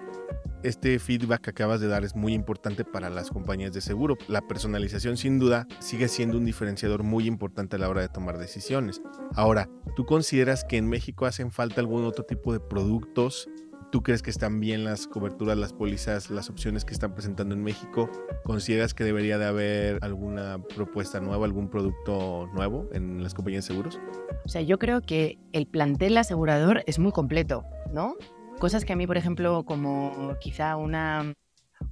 [0.64, 4.18] este feedback que acabas de dar es muy importante para las compañías de seguro.
[4.28, 8.38] La personalización sin duda sigue siendo un diferenciador muy importante a la hora de tomar
[8.38, 9.02] decisiones.
[9.36, 13.50] Ahora, ¿tú consideras que en México hacen falta algún otro tipo de productos?
[13.92, 17.62] ¿Tú crees que están bien las coberturas, las pólizas, las opciones que están presentando en
[17.62, 18.10] México?
[18.46, 23.74] ¿Consideras que debería de haber alguna propuesta nueva, algún producto nuevo en las compañías de
[23.74, 24.00] seguros?
[24.46, 28.16] O sea, yo creo que el plantel asegurador es muy completo, ¿no?
[28.62, 31.34] Cosas que a mí, por ejemplo, como quizá una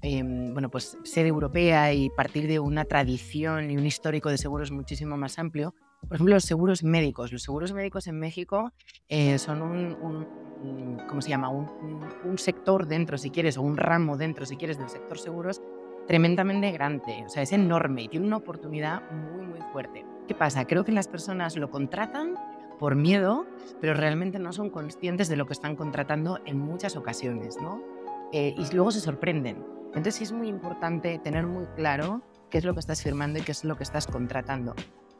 [0.03, 4.69] em, bueno, pues sede europea y partir de una tradición y un histórico de seguros
[4.69, 5.73] muchísimo más amplio.
[6.01, 7.33] Por ejemplo, los seguros médicos.
[7.33, 8.71] Los seguros médicos en México
[9.07, 11.49] eh, son un, ¿cómo se llama?
[11.49, 15.63] Un, un, sector dentro, si quieres, o un ramo dentro, si quieres, del sector seguros
[16.05, 17.23] tremendamente grande.
[17.25, 20.05] O sea, es enorme y tiene una oportunidad muy, muy fuerte.
[20.27, 20.65] ¿Qué pasa?
[20.65, 22.35] Creo que las personas lo contratan
[22.79, 23.45] por miedo,
[23.81, 27.83] pero realmente no son conscientes de lo que están contratando en muchas ocasiones, ¿no?
[28.31, 29.63] Eh, y luego se sorprenden.
[29.87, 33.41] Entonces sí es muy importante tener muy claro qué es lo que estás firmando y
[33.41, 34.75] qué es lo que estás contratando.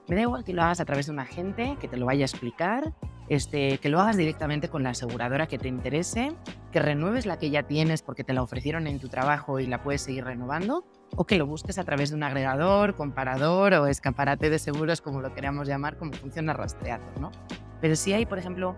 [0.08, 2.24] Me da igual que lo hagas a través de un agente, que te lo vaya
[2.24, 2.94] a explicar,
[3.28, 6.34] este, que lo hagas directamente con la aseguradora que te interese,
[6.72, 9.84] que renueves la que ya tienes porque te la ofrecieron en tu trabajo y la
[9.84, 10.84] puedes seguir renovando,
[11.16, 15.22] o que lo busques a través de un agregador, comparador o escaparate de seguros, como
[15.22, 17.32] lo queramos llamar, como funciona Rastreator, ¿no?
[17.82, 18.76] Pero sí hay, por ejemplo,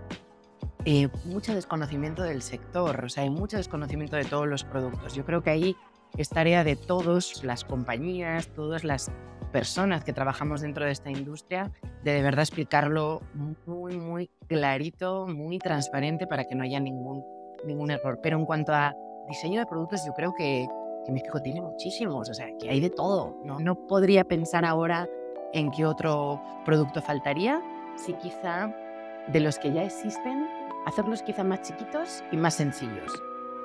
[0.85, 5.13] eh, mucho desconocimiento del sector, o sea, hay mucho desconocimiento de todos los productos.
[5.13, 5.75] Yo creo que ahí
[6.17, 9.11] es tarea de todas las compañías, todas las
[9.51, 11.71] personas que trabajamos dentro de esta industria,
[12.03, 13.21] de de verdad explicarlo
[13.65, 17.23] muy, muy clarito, muy transparente para que no haya ningún,
[17.65, 18.19] ningún error.
[18.23, 18.95] Pero en cuanto a
[19.27, 20.67] diseño de productos, yo creo que,
[21.11, 23.35] que México tiene muchísimos, o sea, que hay de todo.
[23.43, 23.59] ¿no?
[23.59, 25.09] no podría pensar ahora
[25.53, 27.61] en qué otro producto faltaría,
[27.95, 28.73] si quizá
[29.27, 30.47] de los que ya existen,
[30.85, 33.11] hacerlos quizá más chiquitos y más sencillos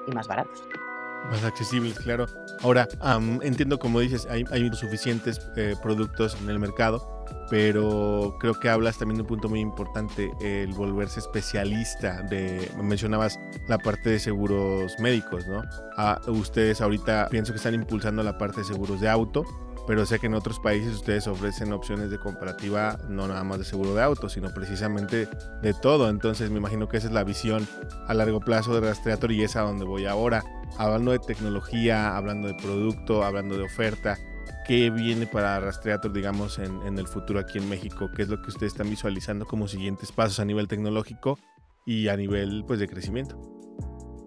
[0.07, 0.63] y más baratos.
[1.31, 2.27] Más accesibles, claro.
[2.63, 2.89] Ahora,
[3.43, 8.99] entiendo como dices, hay, hay suficientes eh, productos en el mercado, pero creo que hablas
[8.99, 14.93] también de un punto muy importante, el volverse especialista de, mencionabas la parte de seguros
[15.01, 15.63] médicos, ¿no?
[15.97, 19.45] Ah, ustedes ahorita pienso que están impulsando la parte de seguros de auto,
[19.87, 23.65] pero sé que en otros países ustedes ofrecen opciones de comparativa no nada más de
[23.65, 25.29] seguro de auto, sino precisamente
[25.63, 26.11] de todo.
[26.11, 27.67] Entonces me imagino que esa es la visión
[28.07, 30.43] a largo plazo de Rastreator y es a donde voy ahora.
[30.79, 34.19] Hablando de tecnología, hablando de producto, hablando de oferta,
[34.67, 38.11] ¿qué viene para Rastreator, digamos, en, en el futuro aquí en México?
[38.15, 41.39] ¿Qué es lo que ustedes están visualizando como siguientes pasos a nivel tecnológico
[41.87, 43.56] y a nivel pues, de crecimiento?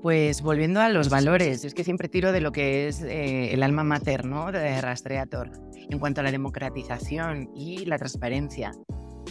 [0.01, 3.63] Pues volviendo a los valores, es que siempre tiro de lo que es eh, el
[3.63, 4.49] alma mater ¿no?
[4.49, 5.51] de Rastreator
[5.89, 8.71] en cuanto a la democratización y la transparencia.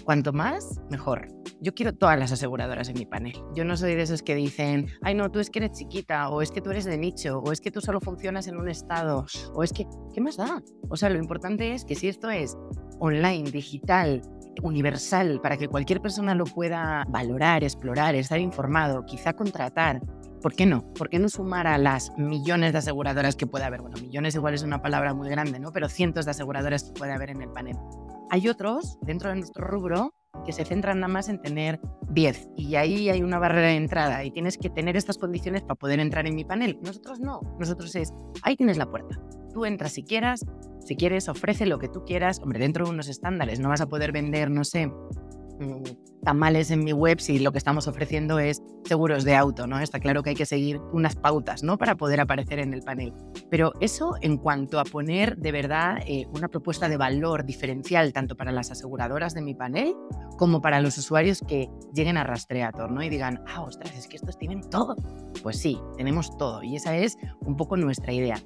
[0.04, 1.28] Cuanto más, mejor.
[1.60, 3.32] yo quiero todas las aseguradoras en mi panel.
[3.54, 6.42] Yo no soy de esos que dicen, ay no, tú es que eres chiquita, o
[6.42, 9.26] es que tú eres de nicho, o es que tú solo funcionas en un estado,
[9.54, 10.62] o es que, ¿qué más da?
[10.88, 12.56] O sea, lo importante es que si esto es
[13.00, 14.22] online, digital,
[14.62, 20.00] universal, para que cualquier persona lo pueda valorar, explorar, estar informado, quizá contratar,
[20.42, 20.92] ¿Por qué no?
[20.94, 23.80] ¿Por qué no sumar a las millones de aseguradoras que puede haber?
[23.80, 25.72] Bueno, millones igual es una palabra muy grande, ¿no?
[25.72, 27.76] Pero cientos de aseguradoras que puede haber en el panel.
[28.30, 32.76] Hay otros dentro de nuestro rubro que se centran nada más en tener 10 y
[32.76, 36.26] ahí hay una barrera de entrada y tienes que tener estas condiciones para poder entrar
[36.26, 36.78] en mi panel.
[36.82, 39.16] Nosotros no, nosotros es, ahí tienes la puerta.
[39.52, 40.44] Tú entras si quieras,
[40.84, 43.88] si quieres ofrece lo que tú quieras, hombre, dentro de unos estándares, no vas a
[43.88, 44.92] poder vender, no sé,
[46.22, 49.78] tamales en mi web si lo que estamos ofreciendo es seguros de auto, ¿no?
[49.80, 51.78] Está claro que hay que seguir unas pautas, ¿no?
[51.78, 53.12] Para poder aparecer en el panel.
[53.50, 58.36] Pero eso en cuanto a poner de verdad eh, una propuesta de valor diferencial tanto
[58.36, 59.94] para las aseguradoras de mi panel
[60.36, 63.02] como para los usuarios que lleguen a Rastreator, ¿no?
[63.02, 64.96] Y digan, ah, ostras, es que estos tienen todo.
[65.42, 68.36] Pues sí, tenemos todo y esa es un poco nuestra idea.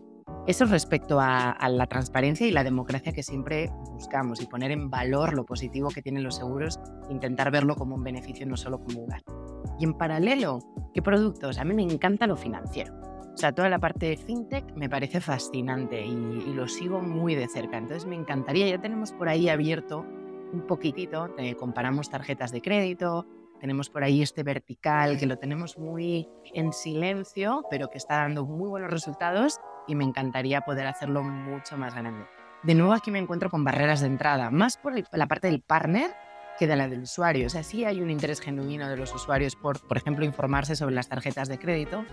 [0.46, 5.34] Eso respecto a, la transparencia y la democracia que siempre buscamos y poner en valor
[5.34, 6.80] lo positivo que tienen los seguros,
[7.10, 9.32] intentar verlo como un beneficio, no solo como un gasto.
[9.78, 10.58] Y en paralelo,
[10.92, 11.58] ¿qué productos?
[11.58, 12.92] A mí me encanta lo financiero.
[13.32, 17.48] O sea, toda la parte de fintech me parece fascinante y, lo sigo muy de
[17.48, 17.78] cerca.
[17.78, 20.04] Entonces me encantaría, ya tenemos por ahí abierto
[20.52, 23.26] un poquitito, eh, comparamos tarjetas de crédito,
[23.58, 28.44] tenemos por ahí este vertical que lo tenemos muy en silencio, pero que está dando
[28.44, 32.26] muy buenos resultados y me encantaría poder hacerlo mucho más grande.
[32.62, 36.14] De nuevo aquí me encuentro con barreras de entrada, más por la parte del partner
[36.58, 37.46] que de la del usuario.
[37.46, 40.94] O sea, sí hay un interés genuino de los usuarios por, por ejemplo, informarse sobre
[40.94, 42.04] las tarjetas de crédito,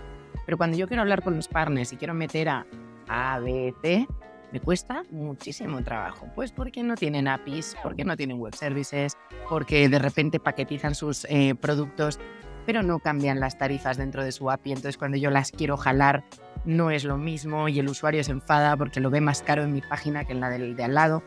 [0.45, 2.65] pero cuando yo quiero hablar con los partners y quiero meter a
[3.08, 4.08] A, B, C,
[4.51, 6.27] me cuesta muchísimo trabajo.
[6.36, 9.15] Pues porque no tienen APIs, porque no tienen web services,
[9.47, 12.19] porque de repente paquetizan sus eh, productos,
[12.65, 14.71] pero no cambian las tarifas dentro de su API.
[14.71, 16.23] Entonces cuando yo las quiero jalar
[16.65, 19.74] no es lo mismo y el usuario se enfada porque lo ve más caro en
[19.74, 21.24] mi página que en la del de al lado.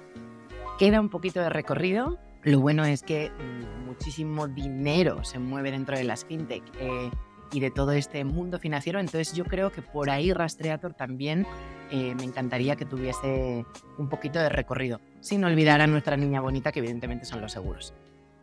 [0.79, 2.18] Queda un poquito de recorrido.
[2.42, 3.31] Lo bueno es que
[3.87, 7.11] muchísimo dinero se mueve dentro de las fintech eh,
[7.53, 8.99] y de todo este mundo financiero.
[8.99, 11.47] Entonces yo creo que por ahí Rastreator también
[11.90, 13.64] eh, me encantaría que tuviese
[13.99, 17.95] un poquito de recorrido, sin olvidar a nuestra niña bonita que evidentemente son los seguros.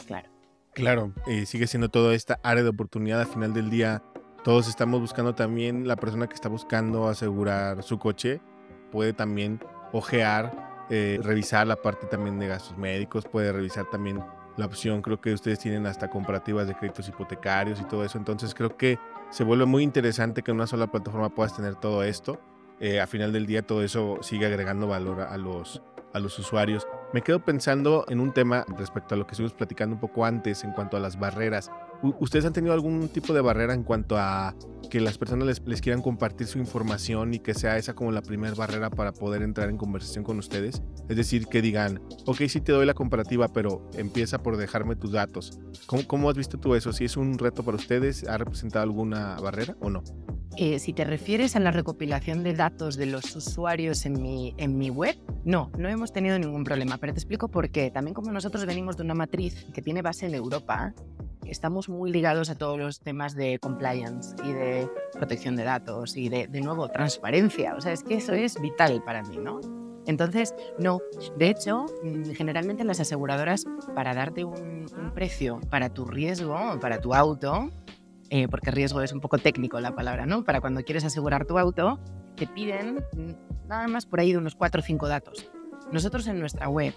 [0.08, 0.30] Claro.
[0.74, 1.14] Claro,
[1.46, 4.02] sigue siendo toda esta área de oportunidad al final del día
[4.50, 8.42] todos estamos buscando también, la persona que está buscando asegurar su coche
[8.92, 9.60] puede también
[9.94, 14.24] ojear, eh, revisar la parte también de gastos médicos, puede revisar también
[14.58, 18.56] la opción, creo que ustedes tienen hasta comparativas de créditos hipotecarios y todo eso, entonces
[18.56, 18.98] creo que
[19.30, 22.42] se vuelve muy interesante que en una sola plataforma puedas tener todo esto.
[22.80, 26.88] Eh, a final del día todo eso sigue agregando valor a los, a los usuarios.
[27.14, 30.64] Me quedo pensando en un tema respecto a lo que estuvimos platicando un poco antes
[30.64, 31.70] en cuanto a las barreras.
[32.02, 34.56] ¿Ustedes han tenido algún tipo de barrera en cuanto a
[34.90, 38.56] que las personas les, quieran compartir su información y que sea esa como la primera
[38.56, 40.82] barrera para poder entrar en conversación con ustedes?
[41.10, 45.12] Es decir, que digan, ok, sí te doy la comparativa, pero empieza por dejarme tus
[45.12, 45.60] datos.
[46.08, 46.94] ¿Cómo, has visto tú eso?
[46.94, 48.28] ¿Si es un reto para ustedes?
[48.28, 50.04] ¿Ha representado alguna barrera o no?
[50.58, 54.78] Eh, si te refieres a la recopilación de datos de los usuarios en mi, en
[54.78, 57.92] mi web, no, no hemos tenido ningún problema, pero te explico por qué.
[57.92, 60.94] También como nosotros venimos de una matriz que tiene base en Europa,
[61.50, 66.30] estamos muy ligados a todos los temas de compliance y de protección de datos y
[66.30, 67.76] de, nuevo, transparencia.
[67.76, 69.60] O sea, es que eso es vital para mí, ¿no?
[70.06, 71.02] Entonces, no.
[71.38, 77.14] De hecho, mm, generalmente las aseguradoras, para darte un, precio para tu riesgo, para tu
[77.14, 77.72] auto,
[78.30, 80.44] eh, porque riesgo es un poco técnico la palabra, ¿no?
[80.44, 82.00] Para cuando quieres asegurar tu auto,
[82.36, 85.52] te piden mm, nada más por ahí de unos 4 o 5 datos.
[85.92, 86.94] Nosotros en nuestra web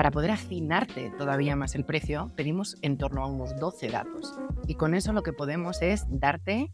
[0.00, 4.34] para poder afinarte todavía más el precio, pedimos en torno a unos 12 datos.
[4.66, 6.72] Y con eso lo que podemos es darte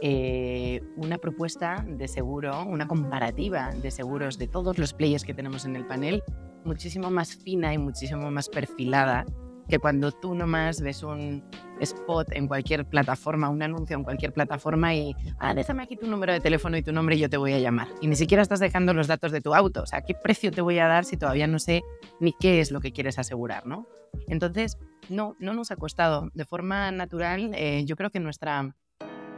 [0.00, 5.66] eh, una propuesta de seguro, una comparativa de seguros de todos los players que tenemos
[5.66, 6.22] en el panel,
[6.64, 9.26] muchísimo más fina y muchísimo más perfilada
[9.68, 11.42] que cuando tú nomás ves un
[11.80, 16.32] spot en cualquier plataforma, un anuncio en cualquier plataforma y, ah, déjame aquí tu número
[16.32, 17.88] de teléfono y tu nombre y yo te voy a llamar.
[18.00, 19.82] Y ni siquiera estás dejando los datos de tu auto.
[19.82, 21.82] O sea, ¿qué precio te voy a dar si todavía no sé
[22.20, 23.88] ni qué es lo que quieres asegurar, ¿no?
[24.28, 26.30] Entonces, no, no nos ha costado.
[26.34, 28.74] De forma natural, eh, yo creo que nuestra,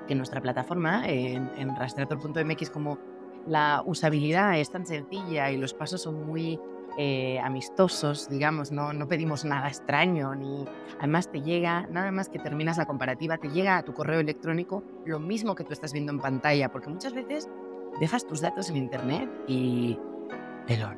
[0.07, 2.99] que nuestra plataforma en, en rastreator.mx como
[3.47, 6.59] la usabilidad es tan sencilla y los pasos son muy
[6.99, 10.65] eh, amistosos, digamos, no, no pedimos nada extraño, ni
[10.99, 14.83] además te llega, nada más que terminas la comparativa, te llega a tu correo electrónico
[15.05, 17.49] lo mismo que tú estás viendo en pantalla, porque muchas veces
[18.01, 19.99] dejas tus datos en internet y
[20.67, 20.89] te lo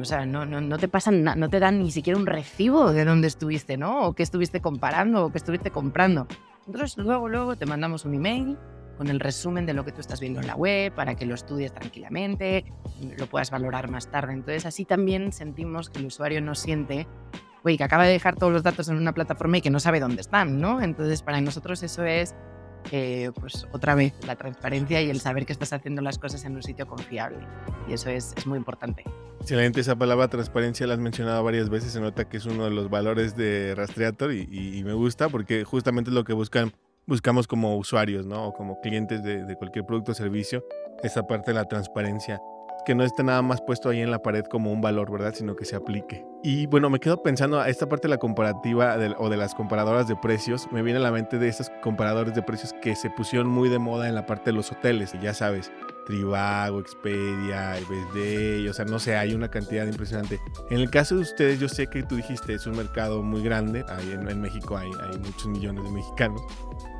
[0.00, 3.04] o sea, no, no, no te pasan, no te dan ni siquiera un recibo de
[3.04, 4.06] dónde estuviste, ¿no?
[4.06, 6.26] O qué estuviste comparando o qué estuviste comprando.
[6.66, 8.56] Nosotros luego, luego te mandamos un email
[8.96, 11.34] con el resumen de lo que tú estás viendo en la web para que lo
[11.34, 12.64] estudies tranquilamente,
[13.18, 14.32] lo puedas valorar más tarde.
[14.32, 17.06] Entonces así también sentimos que el usuario no siente,
[17.76, 20.20] que acaba de dejar todos los datos en una plataforma y que no sabe dónde
[20.20, 20.80] están, ¿no?
[20.80, 22.36] Entonces para nosotros eso es,
[22.92, 26.54] eh, pues otra vez, la transparencia y el saber que estás haciendo las cosas en
[26.54, 27.38] un sitio confiable.
[27.88, 29.02] Y eso es, es muy importante.
[29.40, 32.70] Excelente, esa palabra transparencia la has mencionado varias veces, se nota que es uno de
[32.70, 36.72] los valores de Rastreator y, y me gusta porque justamente es lo que buscan
[37.06, 38.48] buscamos como usuarios, ¿no?
[38.48, 40.64] O como clientes de, cualquier producto o servicio,
[41.02, 42.40] esa parte de la transparencia
[42.84, 45.34] que no esté nada más puesto ahí en la pared como un valor, ¿verdad?
[45.34, 46.24] Sino que se aplique.
[46.44, 50.06] Y bueno, me quedo pensando a esta parte de la comparativa o de las comparadoras
[50.06, 50.68] de precios.
[50.70, 53.80] Me viene a la mente de estos comparadores de precios que se pusieron muy de
[53.80, 55.12] moda en la parte de los hoteles.
[55.20, 55.72] Ya sabes,
[56.06, 60.40] Trivago, Expedia, BSD, o sea, no sé, hay una cantidad impresionante.
[60.70, 63.84] En el caso de ustedes, yo sé que tú dijiste, es un mercado muy grande,
[63.88, 66.40] ahí en, México hay, hay, muchos millones de mexicanos,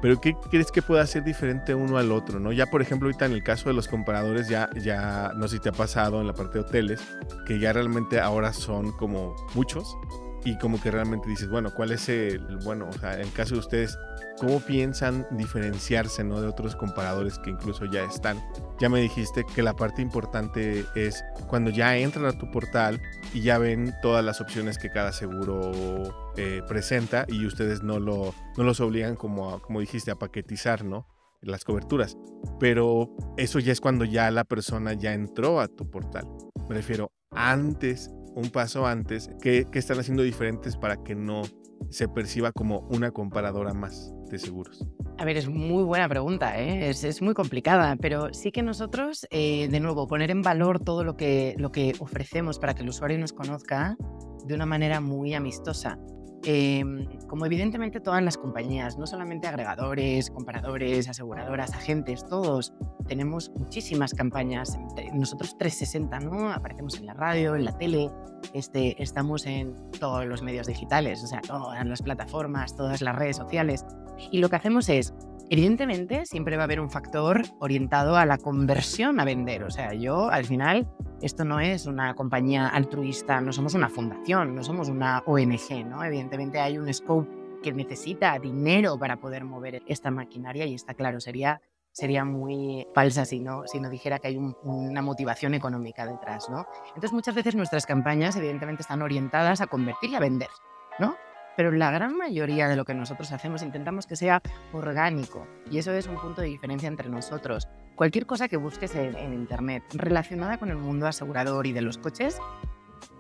[0.03, 2.41] pero ¿qué crees que pueda ser diferente uno al otro?
[2.41, 2.53] ¿no?
[2.53, 5.63] Ya, por ejemplo, ahorita en el caso de los comparadores, ya, ya no sé si
[5.63, 7.01] te ha pasado en la parte de hoteles,
[7.47, 9.97] que ya realmente ahora son como muchos
[10.45, 13.55] y como que realmente dices, bueno, ¿cuál es el, bueno, o sea, en el caso
[13.55, 13.99] de ustedes,
[14.39, 16.41] ¿cómo piensan diferenciarse ¿no?
[16.41, 18.43] de otros comparadores que incluso ya están?
[18.79, 23.01] Ya me dijiste que la parte importante es cuando ya entran a tu portal
[23.33, 28.35] y ya ven todas las opciones que cada seguro eh, presenta y ustedes no, lo,
[28.57, 31.07] no los obligan, como, como dijiste, a paquetizar, ¿no?
[31.43, 32.17] las coberturas.
[32.59, 36.27] Pero eso ya es cuando ya la persona ya entró a tu portal.
[36.69, 41.43] Me refiero antes, un paso antes, ¿qué, qué están haciendo diferentes para que no
[41.91, 44.87] se perciba como una comparadora más de seguros?
[45.19, 46.91] A ver, es muy buena pregunta, ¿eh?
[46.91, 51.05] es, es, muy complicada, pero sí que nosotros, eh, de nuevo, poner en valor todo
[51.05, 53.97] lo que, lo que ofrecemos para que el usuario nos conozca
[54.45, 55.99] de una manera muy amistosa.
[56.45, 62.73] Em, como evidentemente todas las compañías, no solamente agregadores, comparadores, aseguradoras, agentes, todos
[63.09, 64.79] tenemos muchísimas campañas.
[65.13, 66.53] Nosotros 360, ¿no?
[66.53, 68.13] Aparecemos en la radio, en la tele,
[68.53, 73.37] este, estamos en todos los medios digitales, o sea, todas las plataformas, todas las redes
[73.37, 73.85] sociales.
[74.31, 75.15] Y lo que hacemos es,
[75.51, 79.65] evidentemente, siempre va a haber un factor orientado a la conversión a vender.
[79.65, 80.89] O sea, yo al final
[81.23, 86.05] esto no es una compañía altruista, no somos una fundación, no somos una ONG, ¿no?
[86.05, 87.29] Evidentemente hay un scope
[87.63, 93.25] que necesita dinero para poder mover esta maquinaria y está claro, sería, sería muy falsa
[93.25, 96.67] si no, si no dijera que hay una motivación económica detrás, ¿no?
[96.89, 100.51] Entonces muchas veces nuestras campañas evidentemente están orientadas a convertir y a vender,
[100.99, 101.17] ¿no?
[101.57, 104.43] Pero la gran mayoría de lo que nosotros hacemos intentamos que sea
[104.73, 107.67] orgánico y eso es un punto de diferencia entre nosotros.
[107.95, 112.39] Cualquier cosa que busques en, Internet relacionada con el mundo asegurador y de los coches,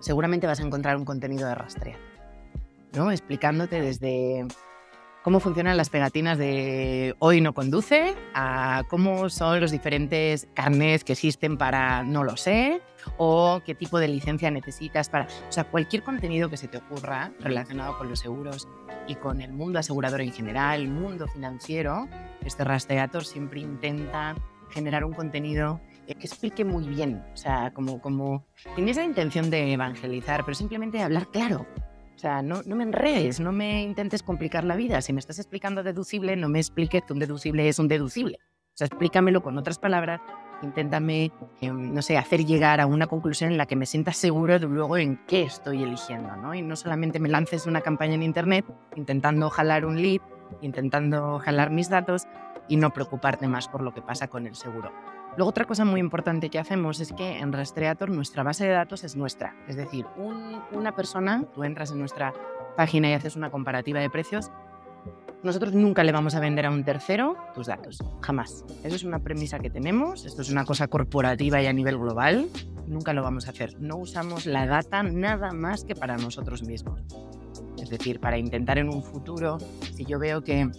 [0.01, 1.97] seguramente vas a encontrar un contenido de rastreo,
[2.93, 3.11] ¿no?
[3.11, 4.47] explicándote desde
[5.27, 11.15] cómo funcionan las pegatinas de hoy no conduce, a cómo son los diferentes carnets que
[11.15, 12.81] existen para no lo sé,
[13.17, 15.27] o qué tipo de licencia necesitas para...
[15.49, 18.69] O sea, cualquier contenido que se te ocurra relacionado con los seguros
[19.09, 22.07] y con el mundo asegurador en general, el mundo financiero,
[22.45, 24.37] este rastreator siempre intenta
[24.71, 29.73] generar un contenido que explique muy bien, o sea, como, como tienes la intención de
[29.73, 31.67] evangelizar, pero simplemente hablar claro,
[32.17, 35.03] o sea, no, me enredes, no me intentes complicar la vida.
[35.03, 38.39] Si me estás explicando deducible, no me expliques que un deducible es un deducible.
[38.41, 40.23] O sea, explícamelo con otras palabras,
[40.63, 44.59] inténtame, em, no sé, hacer llegar a una conclusión en la que me sienta seguro
[44.59, 46.55] de luego en qué estoy eligiendo, ¿no?
[46.55, 48.65] Y no solamente me lances una campaña en Internet
[48.97, 50.23] intentando jalar un lead,
[50.63, 52.27] intentando jalar mis datos
[52.67, 54.91] y no preocuparte más por lo que pasa con el seguro.
[55.37, 59.05] Luego otra cosa muy importante que hacemos es que en Rastreator nuestra base de datos
[59.05, 59.55] es nuestra.
[59.69, 62.33] Es decir, una persona, tú entras en nuestra
[62.75, 64.51] página y haces una comparativa de precios,
[65.43, 68.65] nosotros nunca le vamos a vender a un tercero tus datos, jamás.
[68.83, 72.49] Eso es una premisa que tenemos, esto es una cosa corporativa y a nivel global,
[72.87, 73.79] nunca lo vamos a hacer.
[73.79, 77.03] No usamos la data nada más que para nosotros mismos.
[77.81, 79.59] Es decir, para intentar en un futuro,
[79.93, 80.71] si yo veo que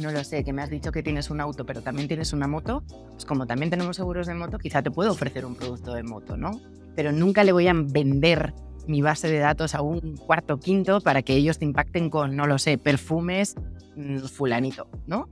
[0.00, 2.46] no lo sé, que me has dicho que tienes un auto, pero también tienes una
[2.46, 2.82] moto,
[3.12, 6.36] pues como también tenemos seguros de moto, quizá te puedo ofrecer un producto de moto,
[6.36, 6.60] ¿no?
[6.94, 8.54] Pero nunca le voy a vender
[8.86, 12.46] mi base de datos a un cuarto quinto para que ellos te impacten con, no
[12.46, 13.54] lo sé, perfumes
[13.96, 15.28] mm, fulanito, ¿no?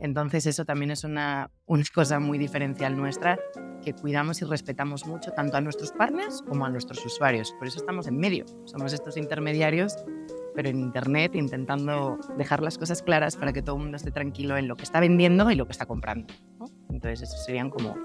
[0.00, 3.38] Entonces eso también es una, una cosa muy diferencial nuestra
[3.84, 7.52] que cuidamos y respetamos mucho tanto a nuestros partners como a nuestros usuarios.
[7.58, 9.96] Por eso estamos en medio, somos estos intermediarios
[10.60, 14.58] pero en Internet intentando dejar las cosas claras para que todo el mundo esté tranquilo
[14.58, 16.26] en lo que está vendiendo y lo que está comprando.
[16.90, 17.96] Entonces, eso serían como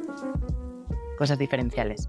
[1.18, 2.08] cosas diferenciales.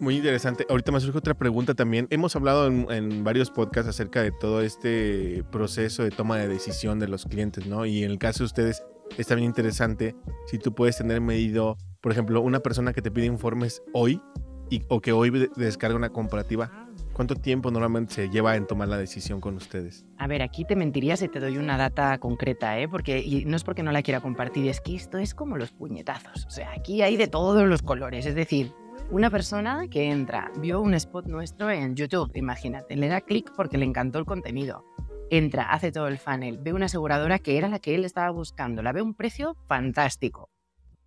[0.00, 0.64] Muy interesante.
[0.70, 2.06] Ahorita me surge otra pregunta también.
[2.08, 7.08] Hemos hablado en, varios podcasts acerca de todo este proceso de toma de decisión de
[7.08, 7.84] los clientes, ¿no?
[7.84, 8.82] Y en el caso de ustedes
[9.18, 10.16] está bien interesante
[10.46, 14.22] si tú puedes tener medido, por ejemplo, una persona que te pide informes hoy
[14.70, 16.81] y, o que hoy descarga una comparativa.
[17.12, 20.06] ¿Cuánto tiempo normalmente se lleva en tomar la decisión con ustedes?
[20.16, 22.88] A ver, aquí te mentiría si te doy una data concreta, ¿eh?
[22.88, 25.72] Porque, y no es porque no la quiera compartir, es que esto es como los
[25.72, 26.46] puñetazos.
[26.46, 28.24] O sea, aquí hay de todos los colores.
[28.24, 28.72] Es decir,
[29.10, 33.76] una persona que entra, vio un spot nuestro en YouTube, imagínate, le da clic porque
[33.76, 34.86] le encantó el contenido.
[35.28, 38.82] Entra, hace todo el funnel, ve una aseguradora que era la que él estaba buscando,
[38.82, 40.48] la ve un precio fantástico.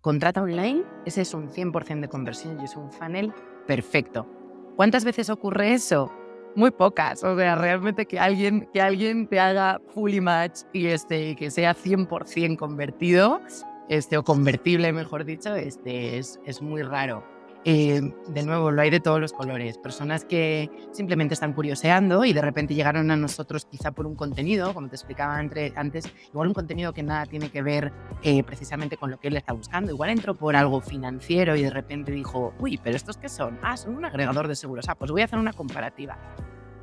[0.00, 3.32] Contrata online, ese es un 100% de conversión y es un funnel
[3.66, 4.35] perfecto.
[4.76, 6.12] ¿Cuántas veces ocurre eso?
[6.54, 7.24] Muy pocas.
[7.24, 11.74] O sea, realmente que alguien, que alguien te haga fully match y este, que sea
[11.74, 13.40] 100% convertido,
[13.88, 17.24] este, o convertible, mejor dicho, este, es, es muy raro.
[17.68, 19.76] Eh, de nuevo, lo hay de todos los colores.
[19.76, 24.72] Personas que simplemente están curioseando y de repente llegaron a nosotros quizá por un contenido,
[24.72, 27.92] como te explicaba antes, igual un contenido que nada tiene que ver
[28.22, 29.90] eh, precisamente con lo que él está buscando.
[29.90, 33.58] Igual entró por algo financiero y de repente dijo, uy, pero ¿estos qué son?
[33.64, 34.88] Ah, son un agregador de seguros.
[34.88, 36.16] Ah, pues voy a hacer una comparativa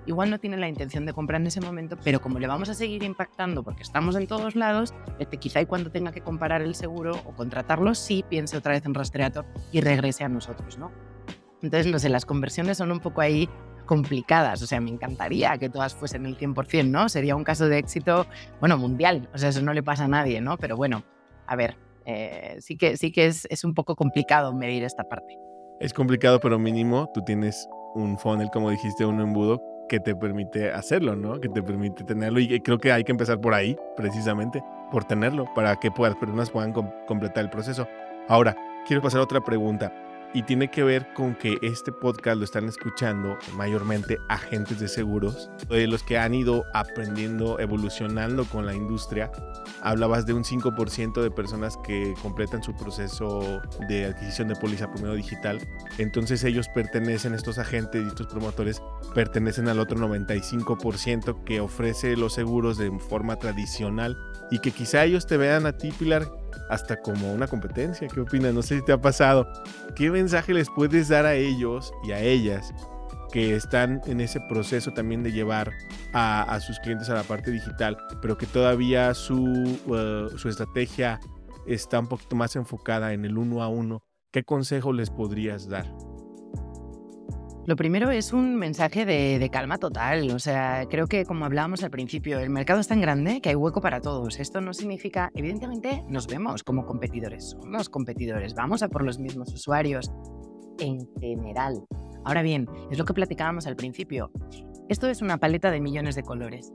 [0.06, 2.74] igual no tiene la intención de comprar en ese momento, pero como le vamos a
[2.74, 6.76] seguir impactando porque estamos en todos lados, este, quizá y cuando tenga que comparar el
[6.76, 10.92] seguro o contratarlo, sí piense otra vez en Rastreator y regrese a nosotros, ¿no?
[11.62, 13.48] Entonces, no sé, las conversiones son un poco ahí
[13.86, 17.10] complicadas, o sea, me encantaría que todas fuesen el 100%, ¿no?
[17.10, 18.26] Sería un caso de éxito,
[18.60, 20.58] bueno, mundial, o sea, eso no le pasa a nadie, ¿no?
[20.58, 21.04] Pero bueno,
[21.48, 25.38] a ver, eh, sí que, sí que es, es un poco complicado medir esta parte.
[25.80, 30.72] Es complicado, pero mínimo tú tienes un funnel, como dijiste, un embudo que te permite
[30.72, 31.40] hacerlo, ¿no?
[31.40, 35.46] Que te permite tenerlo y creo que hay que empezar por ahí, precisamente, por tenerlo,
[35.56, 36.74] para que las personas puedan
[37.08, 37.88] completar el proceso.
[38.28, 38.56] Ahora,
[38.88, 39.92] quiero pasar a otra pregunta
[40.34, 45.50] y tiene que ver con que este podcast lo están escuchando mayormente agentes de seguros,
[45.70, 49.32] de los que han ido aprendiendo, evolucionando con la industria.
[49.82, 55.14] Hablabas de un 5% de personas que completan su proceso de adquisición de póliza primero
[55.14, 55.60] digital.
[56.00, 58.82] Entonces ellos pertenecen, estos agentes y estos promotores
[59.14, 64.18] pertenecen al otro 95% que ofrece los seguros de forma tradicional
[64.52, 66.30] y que quizá ellos te vean a ti, Pilar,
[66.70, 68.08] hasta como una competencia.
[68.08, 68.54] ¿Qué opinas?
[68.54, 69.48] No sé si te ha pasado.
[69.96, 72.74] ¿Qué mensaje les puedes dar a ellos y a ellas
[73.32, 75.72] que están en ese proceso también de llevar
[76.14, 79.44] a, sus clientes a la parte digital, pero que todavía su,
[79.88, 81.20] uh, su estrategia
[81.66, 84.04] está un poquito más enfocada en el uno a uno?
[84.32, 85.86] ¿Qué consejo les podrías dar?
[87.66, 90.32] Lo primero es un mensaje de, calma total.
[90.32, 93.56] O sea, creo que como hablábamos al principio, el mercado es tan grande que hay
[93.56, 94.38] hueco para todos.
[94.40, 97.56] Esto no significa, evidentemente, nos vemos como competidores.
[97.62, 98.54] Somos competidores.
[98.54, 100.12] Vamos a por los mismos usuarios
[100.80, 101.86] en general.
[102.26, 104.30] Ahora bien, es lo que platicábamos al principio.
[104.90, 106.74] Esto es una paleta de millones de colores.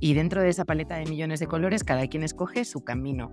[0.00, 3.30] Y dentro de esa paleta de millones de colores, cada quien escoge su camino.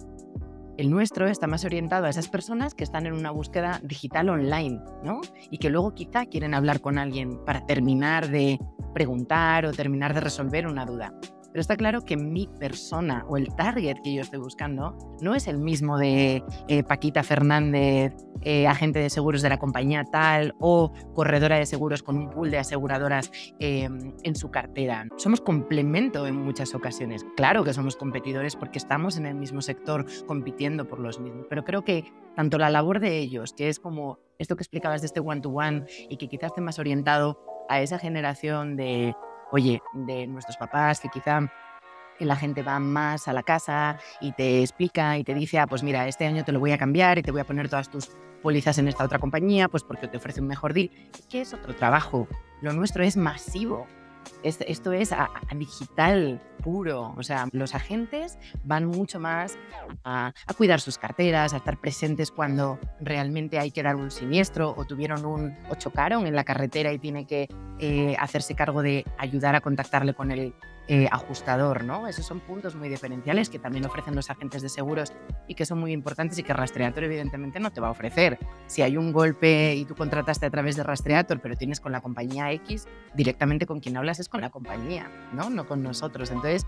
[0.77, 4.79] El nuestro está más orientado a esas personas que están en una búsqueda digital online,
[5.03, 5.21] ¿no?
[5.49, 8.59] Y que luego quizá quieren hablar con alguien para terminar de
[8.93, 11.13] preguntar o terminar de resolver una duda.
[11.57, 15.47] Pero está claro que mi persona o el target que yo estoy buscando no es
[15.47, 20.93] el mismo de eh, Paquita Fernández, eh, agente de seguros de la compañía tal o
[21.15, 25.07] corredora de seguros con un pool de aseguradoras em, en su cartera.
[25.17, 27.25] Somos complemento en muchas ocasiones.
[27.35, 31.63] Claro que somos competidores porque estamos en el mismo sector compitiendo por los mismos, pero
[31.63, 35.21] creo que tanto la labor de ellos, que es como esto que explicabas de este
[35.21, 39.15] one-to-one -one, y que quizás esté más orientado a esa generación de
[39.51, 41.51] oye, de nuestros papás, que quizá
[42.19, 45.83] la gente va más a la casa y te explica y te dice, ah, pues
[45.83, 48.09] mira, este año te lo voy a cambiar y te voy a poner todas tus
[48.41, 50.89] pólizas en esta otra compañía, pues porque te ofrece un mejor deal.
[51.29, 52.27] ¿Qué es otro trabajo?
[52.61, 53.87] Lo nuestro es masivo.
[54.43, 57.13] Esto es a, digital puro.
[57.17, 59.57] O sea, los agentes van mucho más
[60.03, 64.85] a, cuidar sus carteras, a estar presentes cuando realmente hay que dar un siniestro o
[64.85, 67.47] tuvieron un o chocaron en la carretera y tiene que
[67.79, 70.53] eh, hacerse cargo de ayudar a contactarle con el
[70.89, 72.07] eh, ajustador, ¿no?
[72.07, 75.11] Esos son puntos muy diferenciales que también ofrecen los agentes de seguros
[75.45, 78.39] y que son muy importantes y que Rastreator evidentemente no te va a ofrecer.
[78.67, 81.99] Si hay un golpe y tú contrataste a través de Rastreator, pero tienes con la
[81.99, 85.49] compañía X, directamente con quien hablas es con la compañía, ¿no?
[85.49, 86.31] No con nosotros.
[86.31, 86.65] Entonces,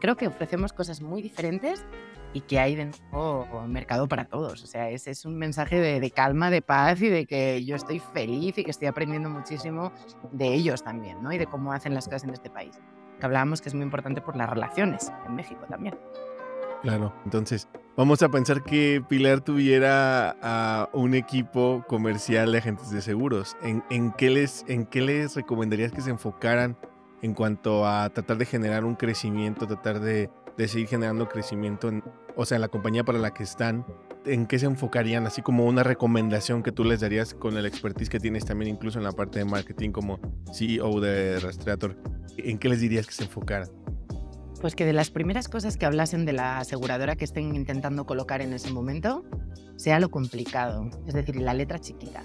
[0.00, 1.84] creo que ofrecemos cosas muy diferentes
[2.32, 4.64] y que hay dentro mercado para todos.
[4.64, 7.76] O sea, es, es un mensaje de, de, calma, de paz y de que yo
[7.76, 9.92] estoy feliz y que estoy aprendiendo muchísimo
[10.32, 11.32] de ellos también, ¿no?
[11.32, 12.80] Y de cómo hacen las cosas en este país
[13.20, 15.96] que hablábamos que es muy importante por las relaciones en México también.
[16.82, 17.68] Claro, entonces
[18.00, 23.58] Vamos a pensar que Pilar tuviera a un equipo comercial de agentes de seguros.
[23.62, 26.78] ¿En, qué les, ¿En qué les recomendarías que se enfocaran
[27.20, 30.30] en cuanto a tratar de generar un crecimiento, tratar de,
[30.66, 32.02] seguir generando crecimiento, en,
[32.36, 33.84] o sea, en la compañía para la que están?
[34.26, 35.26] ¿En qué se enfocarían?
[35.26, 38.98] Así como una recomendación que tú les darías con el expertise que tienes también incluso
[38.98, 40.20] en la parte de marketing como
[40.52, 41.96] CEO de Rastreator.
[42.36, 43.68] ¿En qué les dirías que se enfocaran?
[44.60, 48.42] Pues que de las primeras cosas que hablasen de la aseguradora que estén intentando colocar
[48.42, 49.24] en ese momento
[49.76, 52.22] sea lo complicado, es decir, la letra chiquita.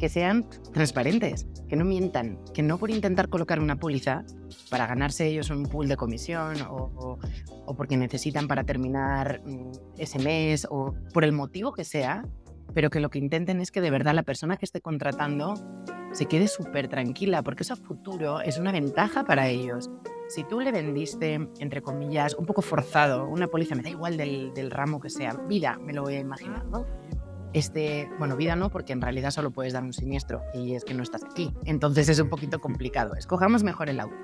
[0.00, 4.24] Que sean transparentes, que no mientan, que no por intentar colocar una póliza
[4.70, 7.18] para ganarse ellos un pool de comisión o,
[7.66, 12.24] o porque necesitan para terminar mm, ese mes o por el motivo que sea,
[12.74, 15.54] pero que lo que intenten es que de verdad la persona que esté contratando
[16.12, 19.90] se quede súper tranquila, porque eso a futuro es una ventaja para ellos.
[20.28, 24.52] Si tú le vendiste, entre comillas, un poco forzado, una póliza, me da igual del,
[24.54, 26.86] del ramo que sea, vida, me lo voy a imaginar, ¿no?
[27.52, 30.94] Este, bueno, vida no, porque en realidad solo puedes dar un siniestro y es que
[30.94, 31.52] no estás aquí.
[31.64, 33.14] Entonces es un poquito complicado.
[33.14, 34.16] Escojamos mejor el auto.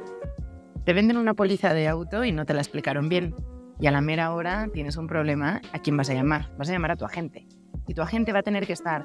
[0.84, 3.34] Te venden una póliza de auto y no te la explicaron bien.
[3.80, 6.50] Y a la mera hora tienes un problema, ¿a quién vas a llamar?
[6.56, 7.46] Vas a llamar a tu agente.
[7.86, 9.04] Y tu agente va a tener que estar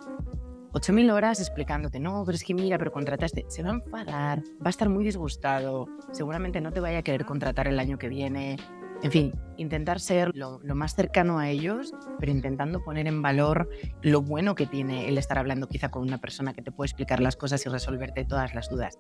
[0.74, 4.68] 8.000 horas explicándote, no, pero es que mira, pero contrataste, se va a enfadar, va
[4.68, 8.58] a estar muy disgustado, seguramente no te vaya a querer contratar el año que viene.
[9.04, 13.68] En fin, intentar ser lo, más cercano a ellos, pero intentando poner en valor
[14.04, 17.20] lo bueno que tiene el estar hablando quizá con una persona que te puede explicar
[17.20, 19.00] las cosas y resolverte todas las dudas.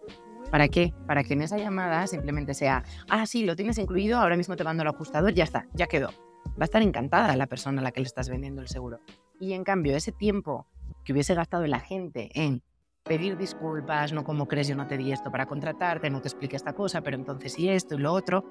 [0.49, 0.91] ¿Para qué?
[1.05, 4.63] Para que en esa llamada simplemente sea, ah, sí, lo tienes incluido, ahora mismo te
[4.63, 6.09] mando el ajustador, ya está, ya quedó.
[6.49, 9.01] Va a estar encantada la persona a la que le estás vendiendo el seguro.
[9.39, 10.65] Y en cambio, ese tiempo
[11.05, 12.63] que hubiese gastado la gente en
[13.03, 16.55] pedir disculpas, no como crees, yo no te di esto para contratarte, no te expliqué
[16.55, 18.45] esta cosa, pero entonces sí esto y lo otro,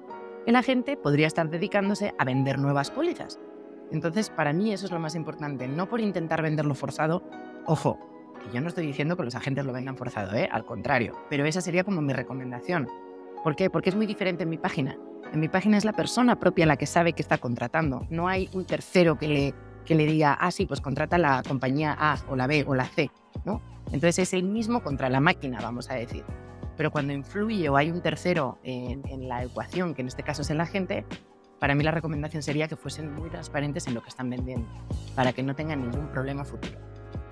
[0.47, 3.39] la gente podría estar dedicándose a vender nuevas pólizas.
[3.91, 7.23] Entonces, para mí eso es lo más importante, no por intentar venderlo forzado,
[7.65, 7.99] ojo,
[8.41, 10.47] que yo no estoy diciendo que los agentes lo vendan forzado, ¿eh?
[10.51, 12.87] al contrario, pero esa sería como mi recomendación.
[13.43, 13.69] ¿Por qué?
[13.69, 14.97] Porque es muy diferente en mi página.
[15.33, 18.49] En mi página es la persona propia la que sabe que está contratando, no hay
[18.53, 19.53] un tercero que le
[19.85, 22.85] que le diga, ah, sí, pues contrata la compañía A o la B o la
[22.85, 23.09] C,
[23.45, 23.61] ¿no?
[23.87, 26.23] Entonces es el mismo contra la máquina, vamos a decir.
[26.81, 30.41] Pero cuando influye o hay un tercero en, en la ecuación, que en este caso
[30.41, 31.05] es el agente,
[31.59, 34.67] para mí la recomendación sería que fuesen muy transparentes en lo que están vendiendo,
[35.13, 36.73] para que no tengan ningún problema futuro.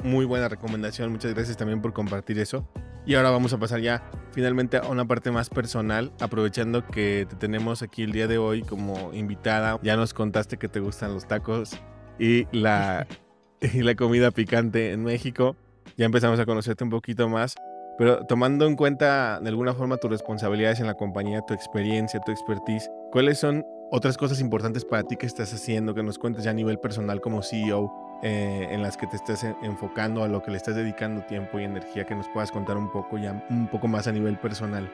[0.03, 2.69] Muy buena recomendación, muchas gracias también por compartir eso.
[3.07, 7.35] Y ahora vamos a pasar ya finalmente a una parte más personal, aprovechando que te
[7.35, 9.79] tenemos aquí el día de hoy como invitada.
[9.81, 11.71] Ya nos contaste que te gustan los tacos,
[12.19, 13.07] y la,
[13.61, 15.55] y la comida picante en México.
[15.97, 17.55] Ya empezamos a conocerte un poquito más,
[17.99, 22.31] pero tomando en cuenta de alguna forma tus responsabilidades en la compañía, tu experiencia, tu
[22.31, 26.51] expertise, ¿cuáles son otras cosas importantes para ti que estás haciendo, que nos cuentes ya
[26.51, 27.91] a nivel personal como CEO,
[28.23, 31.65] eh, en las que te estás enfocando, a lo que le estás dedicando tiempo y
[31.65, 34.89] energía, que nos puedas contar un poco ya, un poco más a nivel personal?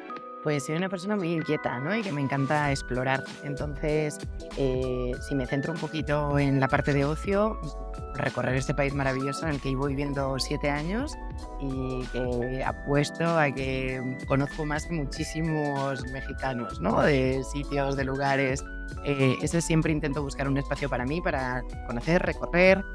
[0.46, 1.96] Pues soy una persona muy inquieta, ¿no?
[1.96, 3.24] Y que me encanta explorar.
[3.44, 4.20] Entonces,
[4.58, 7.60] eh, si me centro un poquito en la parte de ocio,
[8.14, 11.14] recorrer este país maravilloso en el que llevo viviendo siete años
[11.60, 17.02] y que apuesto a que conozco más que muchísimos mexicanos, ¿no?
[17.02, 18.64] De sitios, de lugares.
[19.04, 22.86] Eh, ese siempre intento buscar un espacio para mí, para conocer, recorrer,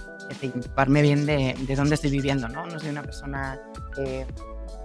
[0.54, 2.64] ocuparme bien de, de, dónde estoy viviendo, ¿no?
[2.66, 3.58] No soy una persona
[3.96, 4.24] eh,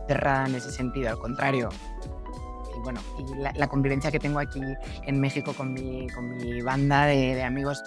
[0.07, 1.69] cerrada en ese sentido, al contrario
[2.83, 4.61] bueno, y la, convivencia que tengo aquí
[5.03, 7.83] en México con mi, con mi banda de, amigos,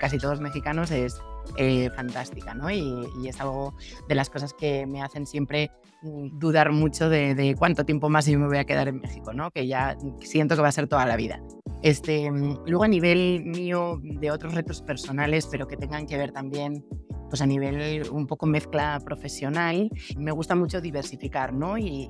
[0.00, 1.20] casi todos mexicanos, es
[1.56, 2.70] eh, fantástica, ¿no?
[2.70, 3.74] Y, es algo
[4.08, 5.70] de las cosas que me hacen siempre
[6.02, 9.50] mm, dudar mucho de, cuánto tiempo más yo me voy a quedar en México, ¿no?
[9.50, 11.40] Que ya siento que va a ser toda la vida.
[11.82, 16.32] Este, mm, luego a nivel mío de otros retos personales, pero que tengan que ver
[16.32, 16.84] también
[17.28, 21.78] pues a nivel un poco mezcla profesional, me gusta mucho diversificar, ¿no?
[21.78, 22.08] Y,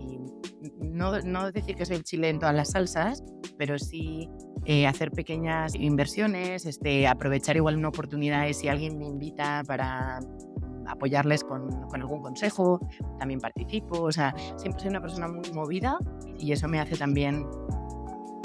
[0.81, 3.23] no, no, decir que soy chile en todas las salsas,
[3.57, 4.29] pero sí
[4.65, 10.21] eh, hacer pequeñas inversiones, este, aprovechar igual una oportunidad si alguien me invita para
[10.87, 12.81] apoyarles con, con, algún consejo,
[13.19, 15.99] también participo, o sea, siempre soy una persona muy movida
[16.39, 17.47] y eso me hace también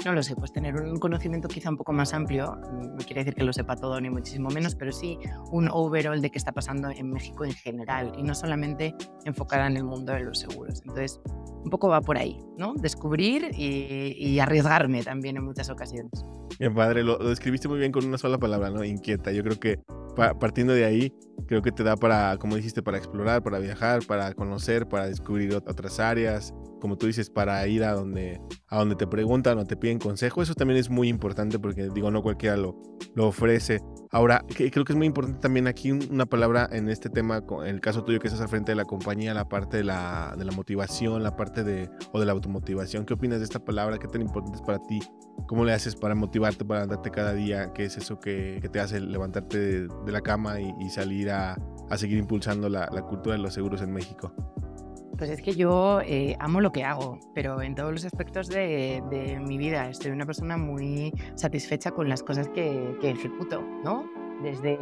[0.04, 3.34] no lo sé, pues tener un conocimiento quizá un poco más amplio, no quiere decir
[3.34, 5.18] que lo sepa todo ni muchísimo menos, pero sí
[5.50, 8.94] un overall de qué está pasando en México en general y no solamente
[9.24, 10.80] enfocada en el mundo de los seguros.
[10.82, 11.20] Entonces,
[11.64, 12.74] un poco va por ahí, ¿no?
[12.74, 16.10] Descubrir y, arriesgarme también en muchas ocasiones.
[16.58, 18.84] Bien, padre, lo, lo, describiste muy bien con una sola palabra, ¿no?
[18.84, 19.32] Inquieta.
[19.32, 19.80] Yo creo que
[20.14, 21.12] partiendo de ahí,
[21.46, 25.54] creo que te da para, como dijiste, para explorar, para viajar, para conocer, para descubrir
[25.54, 29.76] otras áreas, como tú dices, para ir a donde, a donde te preguntan o te
[29.76, 30.42] piden consejo.
[30.42, 32.76] Eso también es muy importante porque, digo, no cualquiera lo,
[33.14, 33.80] lo ofrece.
[34.14, 37.80] Ahora, creo que es muy importante también aquí una palabra en este tema, en el
[37.80, 40.52] caso tuyo que estás al frente de la compañía, la parte de la, de la
[40.52, 43.06] motivación, la parte de, o de la automotivación.
[43.06, 43.98] ¿Qué opinas de esta palabra?
[43.98, 45.00] ¿Qué tan importante es para ti?
[45.48, 47.72] ¿Cómo le haces para motivarte, para andarte cada día?
[47.72, 51.58] ¿Qué es eso que, te hace levantarte de, la cama y, salir a,
[51.90, 54.32] a, seguir impulsando la, la cultura de los seguros en México?
[55.16, 59.02] Pues es que yo eh, amo lo que hago, pero en todos los aspectos de,
[59.10, 59.88] de, mi vida.
[59.88, 64.10] Estoy una persona muy satisfecha con las cosas que, que, ejecuto, ¿no?
[64.42, 64.76] Desde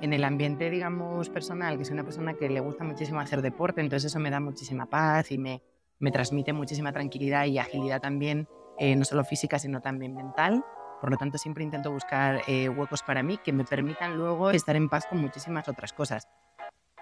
[0.00, 3.80] en el ambiente, digamos, personal, que soy una persona que le gusta muchísimo hacer deporte,
[3.80, 5.62] entonces eso me da muchísima paz y me,
[5.98, 8.48] me transmite muchísima tranquilidad y agilidad también,
[8.78, 10.64] eh, no solo física, sino también mental.
[11.00, 14.76] Por lo tanto, siempre intento buscar eh, huecos para mí que me permitan luego estar
[14.76, 16.28] en paz con muchísimas otras cosas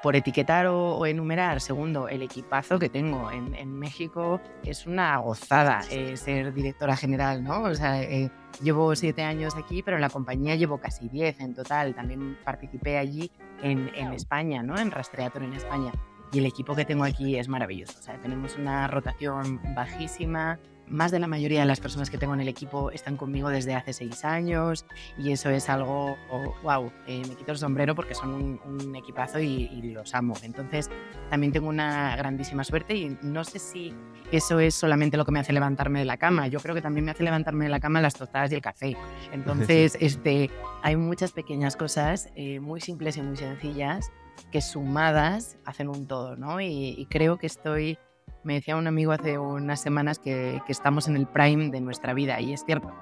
[0.04, 6.18] por etiquetar o, enumerar, segundo, el equipazo que tengo en, México es una gozada eh,
[6.18, 7.62] ser directora general, ¿no?
[7.62, 8.30] O sea, eh,
[8.62, 11.94] llevo siete años aquí, pero en la compañía llevo casi diez en total.
[11.94, 13.30] También participé allí
[13.62, 14.78] en, en España, ¿no?
[14.78, 15.90] En Rastreator en España.
[16.32, 17.98] Y el equipo que tengo aquí es maravilloso.
[17.98, 22.34] O sea, tenemos una rotación bajísima, más de la mayoría de las personas que tengo
[22.34, 24.84] en el equipo están conmigo desde hace seis años
[25.18, 26.16] y eso es algo,
[26.62, 30.34] wow, eh, me quito el sombrero porque son un, equipazo y, los amo.
[30.42, 30.90] Entonces
[31.30, 33.94] también tengo una grandísima suerte y no sé si
[34.32, 36.48] eso es solamente lo que me hace levantarme de la cama.
[36.48, 38.96] Yo creo que también me hace levantarme de la cama las tostadas y el café.
[39.32, 40.50] Entonces este,
[40.82, 44.10] hay muchas pequeñas cosas eh, muy simples y muy sencillas
[44.50, 46.60] que sumadas hacen un todo, ¿no?
[46.60, 47.98] y creo que estoy
[48.44, 52.40] me decía un amigo hace unas semanas que, estamos en el prime de nuestra vida
[52.40, 52.92] y es cierto.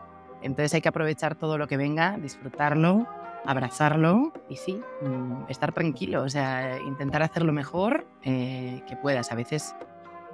[0.42, 3.06] Entonces hay que aprovechar todo lo que venga, disfrutarlo,
[3.44, 9.32] abrazarlo y sí, mm, estar tranquilo, o sea, intentar hacer lo mejor eh, que puedas.
[9.32, 9.74] A veces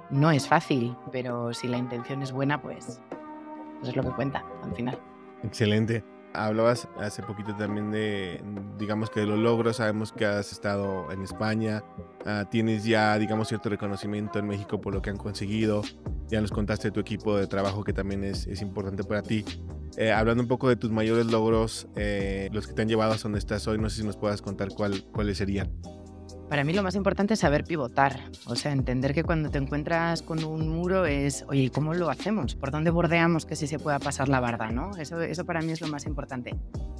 [0.09, 3.01] no es fácil, pero si la intención es buena, pues,
[3.79, 4.99] pues es lo que cuenta al final.
[5.43, 6.03] Excelente.
[6.33, 8.41] Hablabas hace poquito también de,
[8.77, 11.83] digamos que de los logros, sabemos que has estado en España,
[12.25, 15.81] ah, tienes ya, digamos, cierto reconocimiento en México por lo que han conseguido,
[16.27, 19.43] ya nos contaste tu equipo de trabajo que también es, importante para ti.
[19.97, 23.17] Eh, hablando un poco de tus mayores logros, eh, los que te han llevado a
[23.17, 25.69] donde estás hoy, no sé si nos puedas contar cuál, cuáles serían.
[26.49, 30.23] Para mí lo más importante es saber pivotar, o sea, entender que cuando te encuentras
[30.23, 32.55] con un muro es, oye, ¿cómo lo hacemos?
[32.55, 34.71] ¿Por dónde bordeamos que sí se pueda pasar la barda?
[34.71, 34.97] ¿no?
[34.97, 36.55] Eso, eso para mí es lo más importante.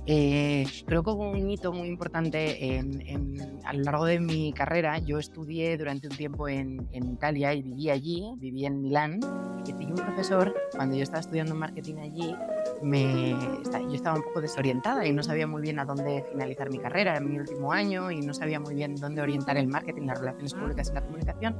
[0.06, 5.00] Eh, creo que hubo un hito muy importante en, a lo largo de mi carrera.
[5.00, 9.20] Yo estudié durante un tiempo en, en Italia y viví allí, viví en Milán,
[9.66, 12.36] y tenía un profesor, cuando yo estaba estudiando marketing allí,
[12.82, 16.80] me, yo estaba un poco desorientada y no sabía muy bien a dónde finalizar mi
[16.80, 20.20] carrera en mi último año y no sabía muy bien dónde orientar el marketing, las
[20.20, 21.56] relaciones públicas y la comunicación,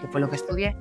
[0.00, 0.76] que fue lo que estudié.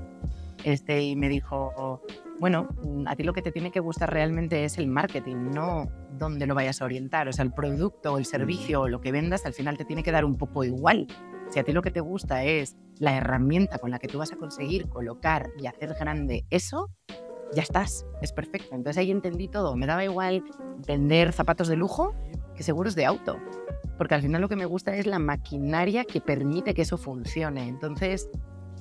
[0.63, 2.01] Este, y me dijo,
[2.39, 2.67] bueno,
[3.07, 6.53] a ti lo que te tiene que gustar realmente es el marketing, no dónde lo
[6.53, 7.27] vayas a orientar.
[7.27, 10.03] O sea, el producto o el servicio o lo que vendas al final te tiene
[10.03, 11.07] que dar un poco igual.
[11.49, 14.31] Si a ti lo que te gusta es la herramienta con la que tú vas
[14.31, 16.89] a conseguir colocar y hacer grande eso,
[17.53, 18.75] ya estás, es perfecto.
[18.75, 19.75] Entonces ahí entendí todo.
[19.75, 20.43] Me daba igual
[20.87, 22.13] vender zapatos de lujo
[22.63, 23.37] seguros de auto,
[23.97, 27.67] porque al final lo que me gusta es la maquinaria que permite que eso funcione.
[27.67, 28.29] Entonces,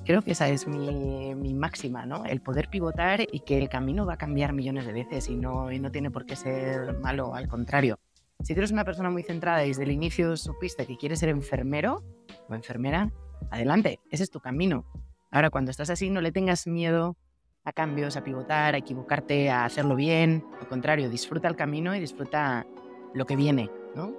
[0.05, 2.25] creo que esa es mi, mi, máxima, ¿no?
[2.25, 5.71] El poder pivotar y que el camino va a cambiar millones de veces y no,
[5.71, 7.99] y no tiene por qué ser malo, al contrario.
[8.43, 11.29] Si tú eres una persona muy centrada y desde el inicio supiste que quieres ser
[11.29, 12.03] enfermero
[12.49, 13.11] o enfermera,
[13.51, 14.85] adelante, ese es tu camino.
[15.29, 17.15] Ahora, cuando estás así, no le tengas miedo
[17.63, 20.43] a cambios, a pivotar, a equivocarte, a hacerlo bien.
[20.59, 22.65] Al contrario, disfruta el camino y disfruta
[23.13, 24.13] lo que viene, ¿no?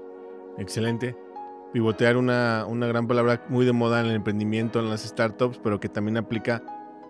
[0.59, 1.17] Excelente.
[1.73, 5.81] Pivotear una, una gran palabra muy de moda en el emprendimiento, en las startups, pero
[5.81, 6.63] que también aplica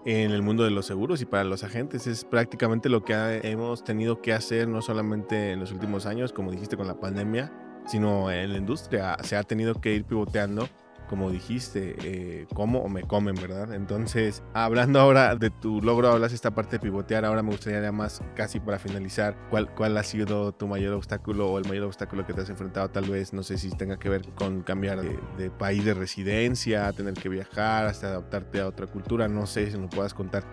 [0.04, 2.06] en el mundo de los seguros y para los agentes.
[2.06, 6.50] Es prácticamente lo que hemos tenido que hacer, no solamente en los últimos años, como
[6.50, 7.52] dijiste con la pandemia,
[7.86, 9.16] sino en la industria.
[9.22, 10.68] Se ha tenido que ir pivoteando
[11.12, 13.74] como dijiste, eh, como o me comen, ¿verdad?
[13.74, 17.92] Entonces, hablando ahora de tu logro, hablas esta parte de pivotear, ahora me gustaría ya
[17.92, 22.24] más casi para finalizar, ¿cuál, ¿cuál ha sido tu mayor obstáculo o el mayor obstáculo
[22.24, 22.88] que te has enfrentado?
[22.88, 27.12] Tal vez, no sé si tenga que ver con cambiar de, país de residencia, tener
[27.12, 30.44] que viajar, hasta adaptarte a otra cultura, no sé si nos puedas contar.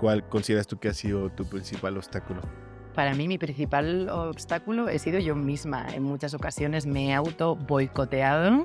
[0.00, 2.40] ¿Cuál consideras tú que ha sido tu principal obstáculo?
[2.92, 5.86] Para mí mi principal obstáculo he sido yo misma.
[5.94, 8.64] En muchas ocasiones me he auto boicoteado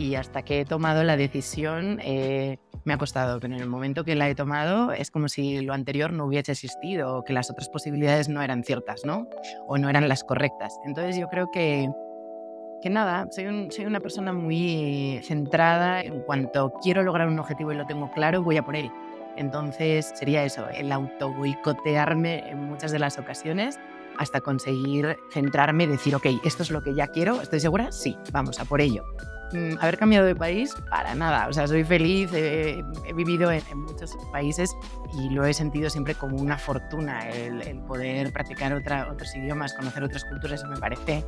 [0.00, 4.02] y hasta que he tomado la decisión eh, me ha costado, pero en el momento
[4.02, 7.50] que la he tomado es como si lo anterior no hubiese existido o que las
[7.50, 9.28] otras posibilidades no eran ciertas, ¿no?
[9.66, 10.74] O no eran las correctas.
[10.86, 11.90] Entonces yo creo que,
[12.80, 17.76] que nada, soy, soy una persona muy centrada en cuanto quiero lograr un objetivo y
[17.76, 18.90] lo tengo claro, voy a por él.
[19.36, 23.78] Entonces sería eso, el auto boicotearme en muchas de las ocasiones
[24.18, 27.92] hasta conseguir centrarme y decir, ok, esto es lo que ya quiero, ¿estoy segura?
[27.92, 29.04] Sí, vamos a por ello.
[29.52, 31.48] Mm, haber cambiado de país, para nada.
[31.48, 32.82] O sea, soy feliz, he,
[33.14, 34.76] vivido en, muchos países
[35.12, 40.04] y lo he sentido siempre como una fortuna el, poder practicar otra, otros idiomas, conocer
[40.04, 41.24] otras culturas, eso me parece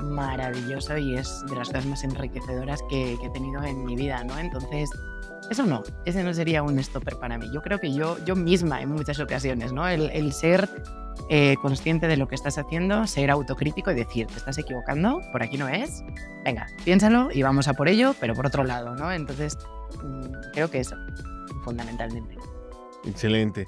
[0.00, 4.38] maravilloso y es de las cosas más enriquecedoras que, he tenido en mi vida, ¿no?
[4.38, 4.90] Entonces,
[5.52, 7.48] eso no, ese no sería un stopper para mí.
[7.52, 9.86] Yo creo que yo, yo misma en muchas ocasiones, ¿no?
[9.86, 10.68] El, el ser
[11.28, 15.42] eh, consciente de lo que estás haciendo, ser autocrítico y decir, te estás equivocando, por
[15.42, 16.02] aquí no es,
[16.44, 19.12] venga, piénsalo y vamos a por ello, pero por otro lado, ¿no?
[19.12, 19.56] Entonces,
[20.02, 20.96] mm, creo que eso,
[21.64, 22.36] fundamentalmente.
[23.04, 23.66] Excelente.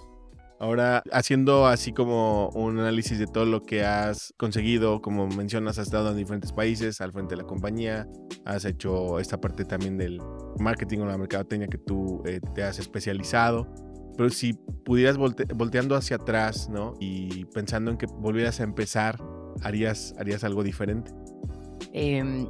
[0.61, 5.89] Ahora, haciendo así como un análisis de todo lo que has conseguido, como mencionas, has
[5.89, 8.07] estado en diferentes países al frente de la compañía,
[8.45, 10.21] has hecho esta parte también del
[10.59, 13.67] marketing o la mercadotecnia que tú eh, te has especializado.
[14.17, 16.95] Pero si pudieras volteando hacia atrás, ¿no?
[17.01, 19.19] Y pensando en que volvieras a empezar,
[19.63, 21.11] ¿harías, harías algo diferente?
[21.93, 22.47] Em,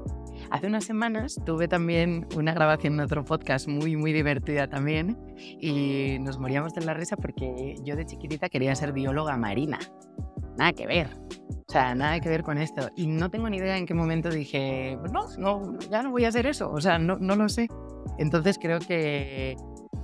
[0.54, 6.16] hace unas semanas tuve también una grabación de otro podcast muy, muy divertida también y
[6.20, 9.80] nos moríamos de la risa porque yo de chiquitita quería ser bióloga marina.
[10.56, 11.08] Nada que ver.
[11.66, 12.88] O sea, nada que ver con esto.
[12.94, 16.28] Y no tengo ni idea en qué momento dije, no, no, ya no voy a
[16.28, 16.70] hacer eso.
[16.70, 17.66] O sea, no, no lo sé.
[18.18, 19.56] Entonces creo que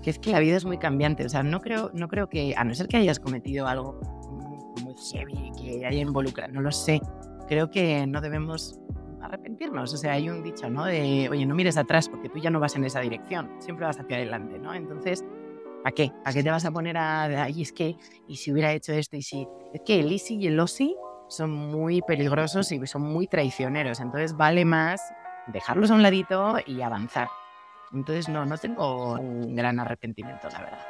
[0.02, 1.24] que es que la vida es muy cambiante.
[1.24, 4.00] O sea, no creo, no creo que, a no ser que hayas cometido algo
[4.82, 7.00] muy heavy, que haya involucrado, no lo sé,
[7.46, 8.80] creo que no debemos
[9.60, 9.94] arrepentirnos.
[9.94, 10.84] O sea, hay un dicho, ¿no?
[10.84, 13.98] De, oye, no mires atrás porque tú ya no vas en esa dirección, siempre vas
[13.98, 14.74] hacia adelante, ¿no?
[14.74, 15.24] Entonces,
[15.82, 16.12] ¿para qué?
[16.24, 17.96] ¿Para qué te vas a poner a, ay, es que,
[18.26, 20.96] y si hubiera hecho esto, y si, es que el easy y el OSI
[21.28, 25.00] son muy peligrosos y son muy traicioneros, entonces vale más
[25.46, 27.28] dejarlos a un ladito y avanzar.
[27.92, 30.86] Entonces, no, no tengo un gran arrepentimiento, la verdad.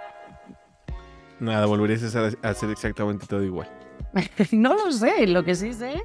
[1.40, 3.68] Nada, volverías a hacer exactamente todo igual.
[4.52, 6.02] no lo sé, lo que sí sé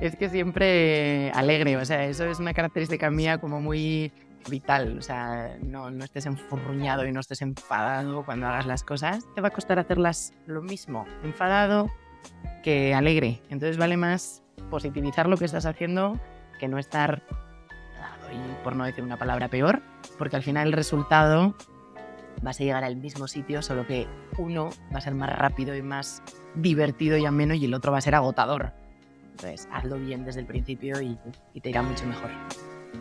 [0.00, 4.12] es que siempre alegre, o sea, eso es una característica mía como muy
[4.48, 9.24] vital, o sea, no, no estés enfurruñado y no estés enfadado cuando hagas las cosas,
[9.34, 11.90] te va a costar hacerlas lo mismo, enfadado
[12.62, 13.40] que alegre.
[13.50, 16.18] Entonces vale más positivizar lo que estás haciendo
[16.58, 17.22] que no estar
[18.32, 19.82] y por no decir una palabra peor,
[20.18, 21.54] porque al final el resultado
[22.42, 24.06] vas a llegar al mismo sitio, solo que
[24.38, 26.22] uno va a ser más rápido y más
[26.54, 28.72] divertido y ameno y el otro va a ser agotador.
[29.34, 31.18] Entonces, hazlo bien desde el principio y,
[31.60, 32.30] te irá mucho mejor.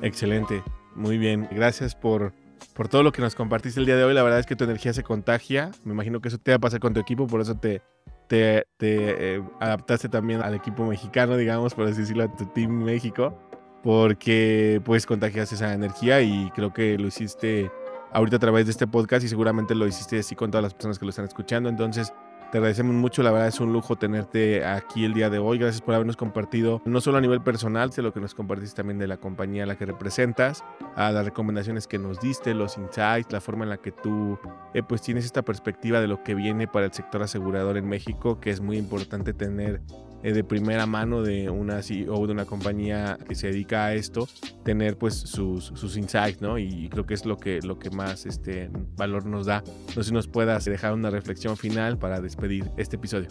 [0.01, 0.63] Excelente,
[0.95, 1.47] muy bien.
[1.51, 2.33] Gracias por,
[2.73, 4.13] por todo lo que nos compartiste el día de hoy.
[4.13, 5.71] La verdad es que tu energía se contagia.
[5.83, 7.81] Me imagino que eso te va a pasar con tu equipo, por eso te,
[8.27, 13.37] te, eh, adaptaste también al equipo mexicano, digamos, por así decirlo, a tu Team México
[13.83, 17.69] porque pues contagias esa energía y creo que lo hiciste
[18.13, 20.97] ahorita a través de este podcast y seguramente lo hiciste así con todas las personas
[20.97, 21.67] que lo están escuchando.
[21.67, 22.13] Entonces,
[22.53, 25.57] te agradecemos mucho, la verdad es un lujo tenerte aquí el día de hoy.
[25.57, 28.99] Gracias por habernos compartido, no solo a nivel personal, sino lo que nos compartiste también
[28.99, 30.63] de la compañía a la que representas,
[30.95, 34.37] a las recomendaciones que nos diste, los insights, la forma en la que tú
[34.75, 38.39] eh, pues tienes esta perspectiva de lo que viene para el sector asegurador en México,
[38.39, 39.81] que es muy importante tener
[40.23, 44.27] eh, de primera mano de una CEO de una compañía que se dedica a esto,
[44.63, 46.57] tener pues sus, sus insights, ¿no?
[46.57, 49.63] Y creo que es lo que, lo que más este, valor nos da.
[49.89, 53.29] No sé si nos puedas dejar una reflexión final para despedir este episodio.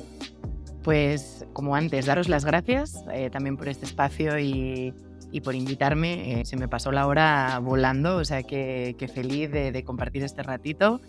[0.83, 4.95] Pues como antes, daros las gracias eh, también por este espacio y,
[5.31, 6.41] y por invitarme.
[6.41, 10.25] Eh, se me pasó la hora volando, o sea que, que feliz de, de compartir
[10.25, 11.01] este ratito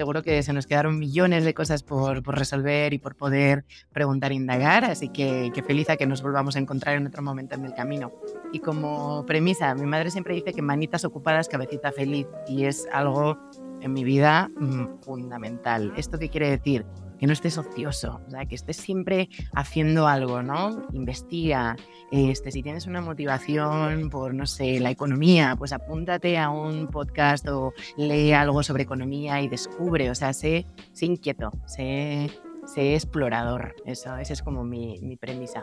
[0.00, 4.32] Seguro que se nos quedaron millones de cosas por, por resolver y por poder preguntar
[4.32, 7.54] e indagar, así que, que feliz a que nos volvamos a encontrar en otro momento
[7.54, 8.10] en el camino.
[8.50, 13.36] Y como premisa, mi madre siempre dice que manitas ocupadas, cabecita feliz, y es algo
[13.82, 15.92] en mi vida mm, fundamental.
[15.98, 16.86] ¿Esto qué quiere decir?
[17.20, 20.86] Que no estés ocioso, o sea, que estés siempre haciendo algo, ¿no?
[20.94, 21.76] Investiga,
[22.10, 27.46] este, si tienes una motivación por, no sé, la economía, pues apúntate a un podcast
[27.48, 32.30] o lee algo sobre economía y descubre, o sea, sé, sé inquieto, sé,
[32.64, 35.62] sé explorador, eso, esa es como mi, mi premisa.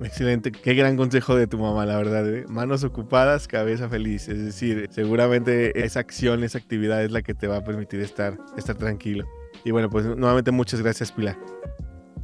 [0.00, 2.26] Excelente, qué gran consejo de tu mamá, la verdad.
[2.28, 2.44] ¿eh?
[2.48, 4.28] Manos ocupadas, cabeza feliz.
[4.28, 8.36] Es decir, seguramente esa acción, esa actividad es la que te va a permitir estar,
[8.58, 9.26] estar tranquilo.
[9.66, 11.36] Y bueno, pues nuevamente muchas gracias, Pilar.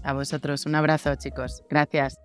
[0.04, 1.64] A vosotros, un abrazo, chicos.
[1.68, 2.16] Gracias.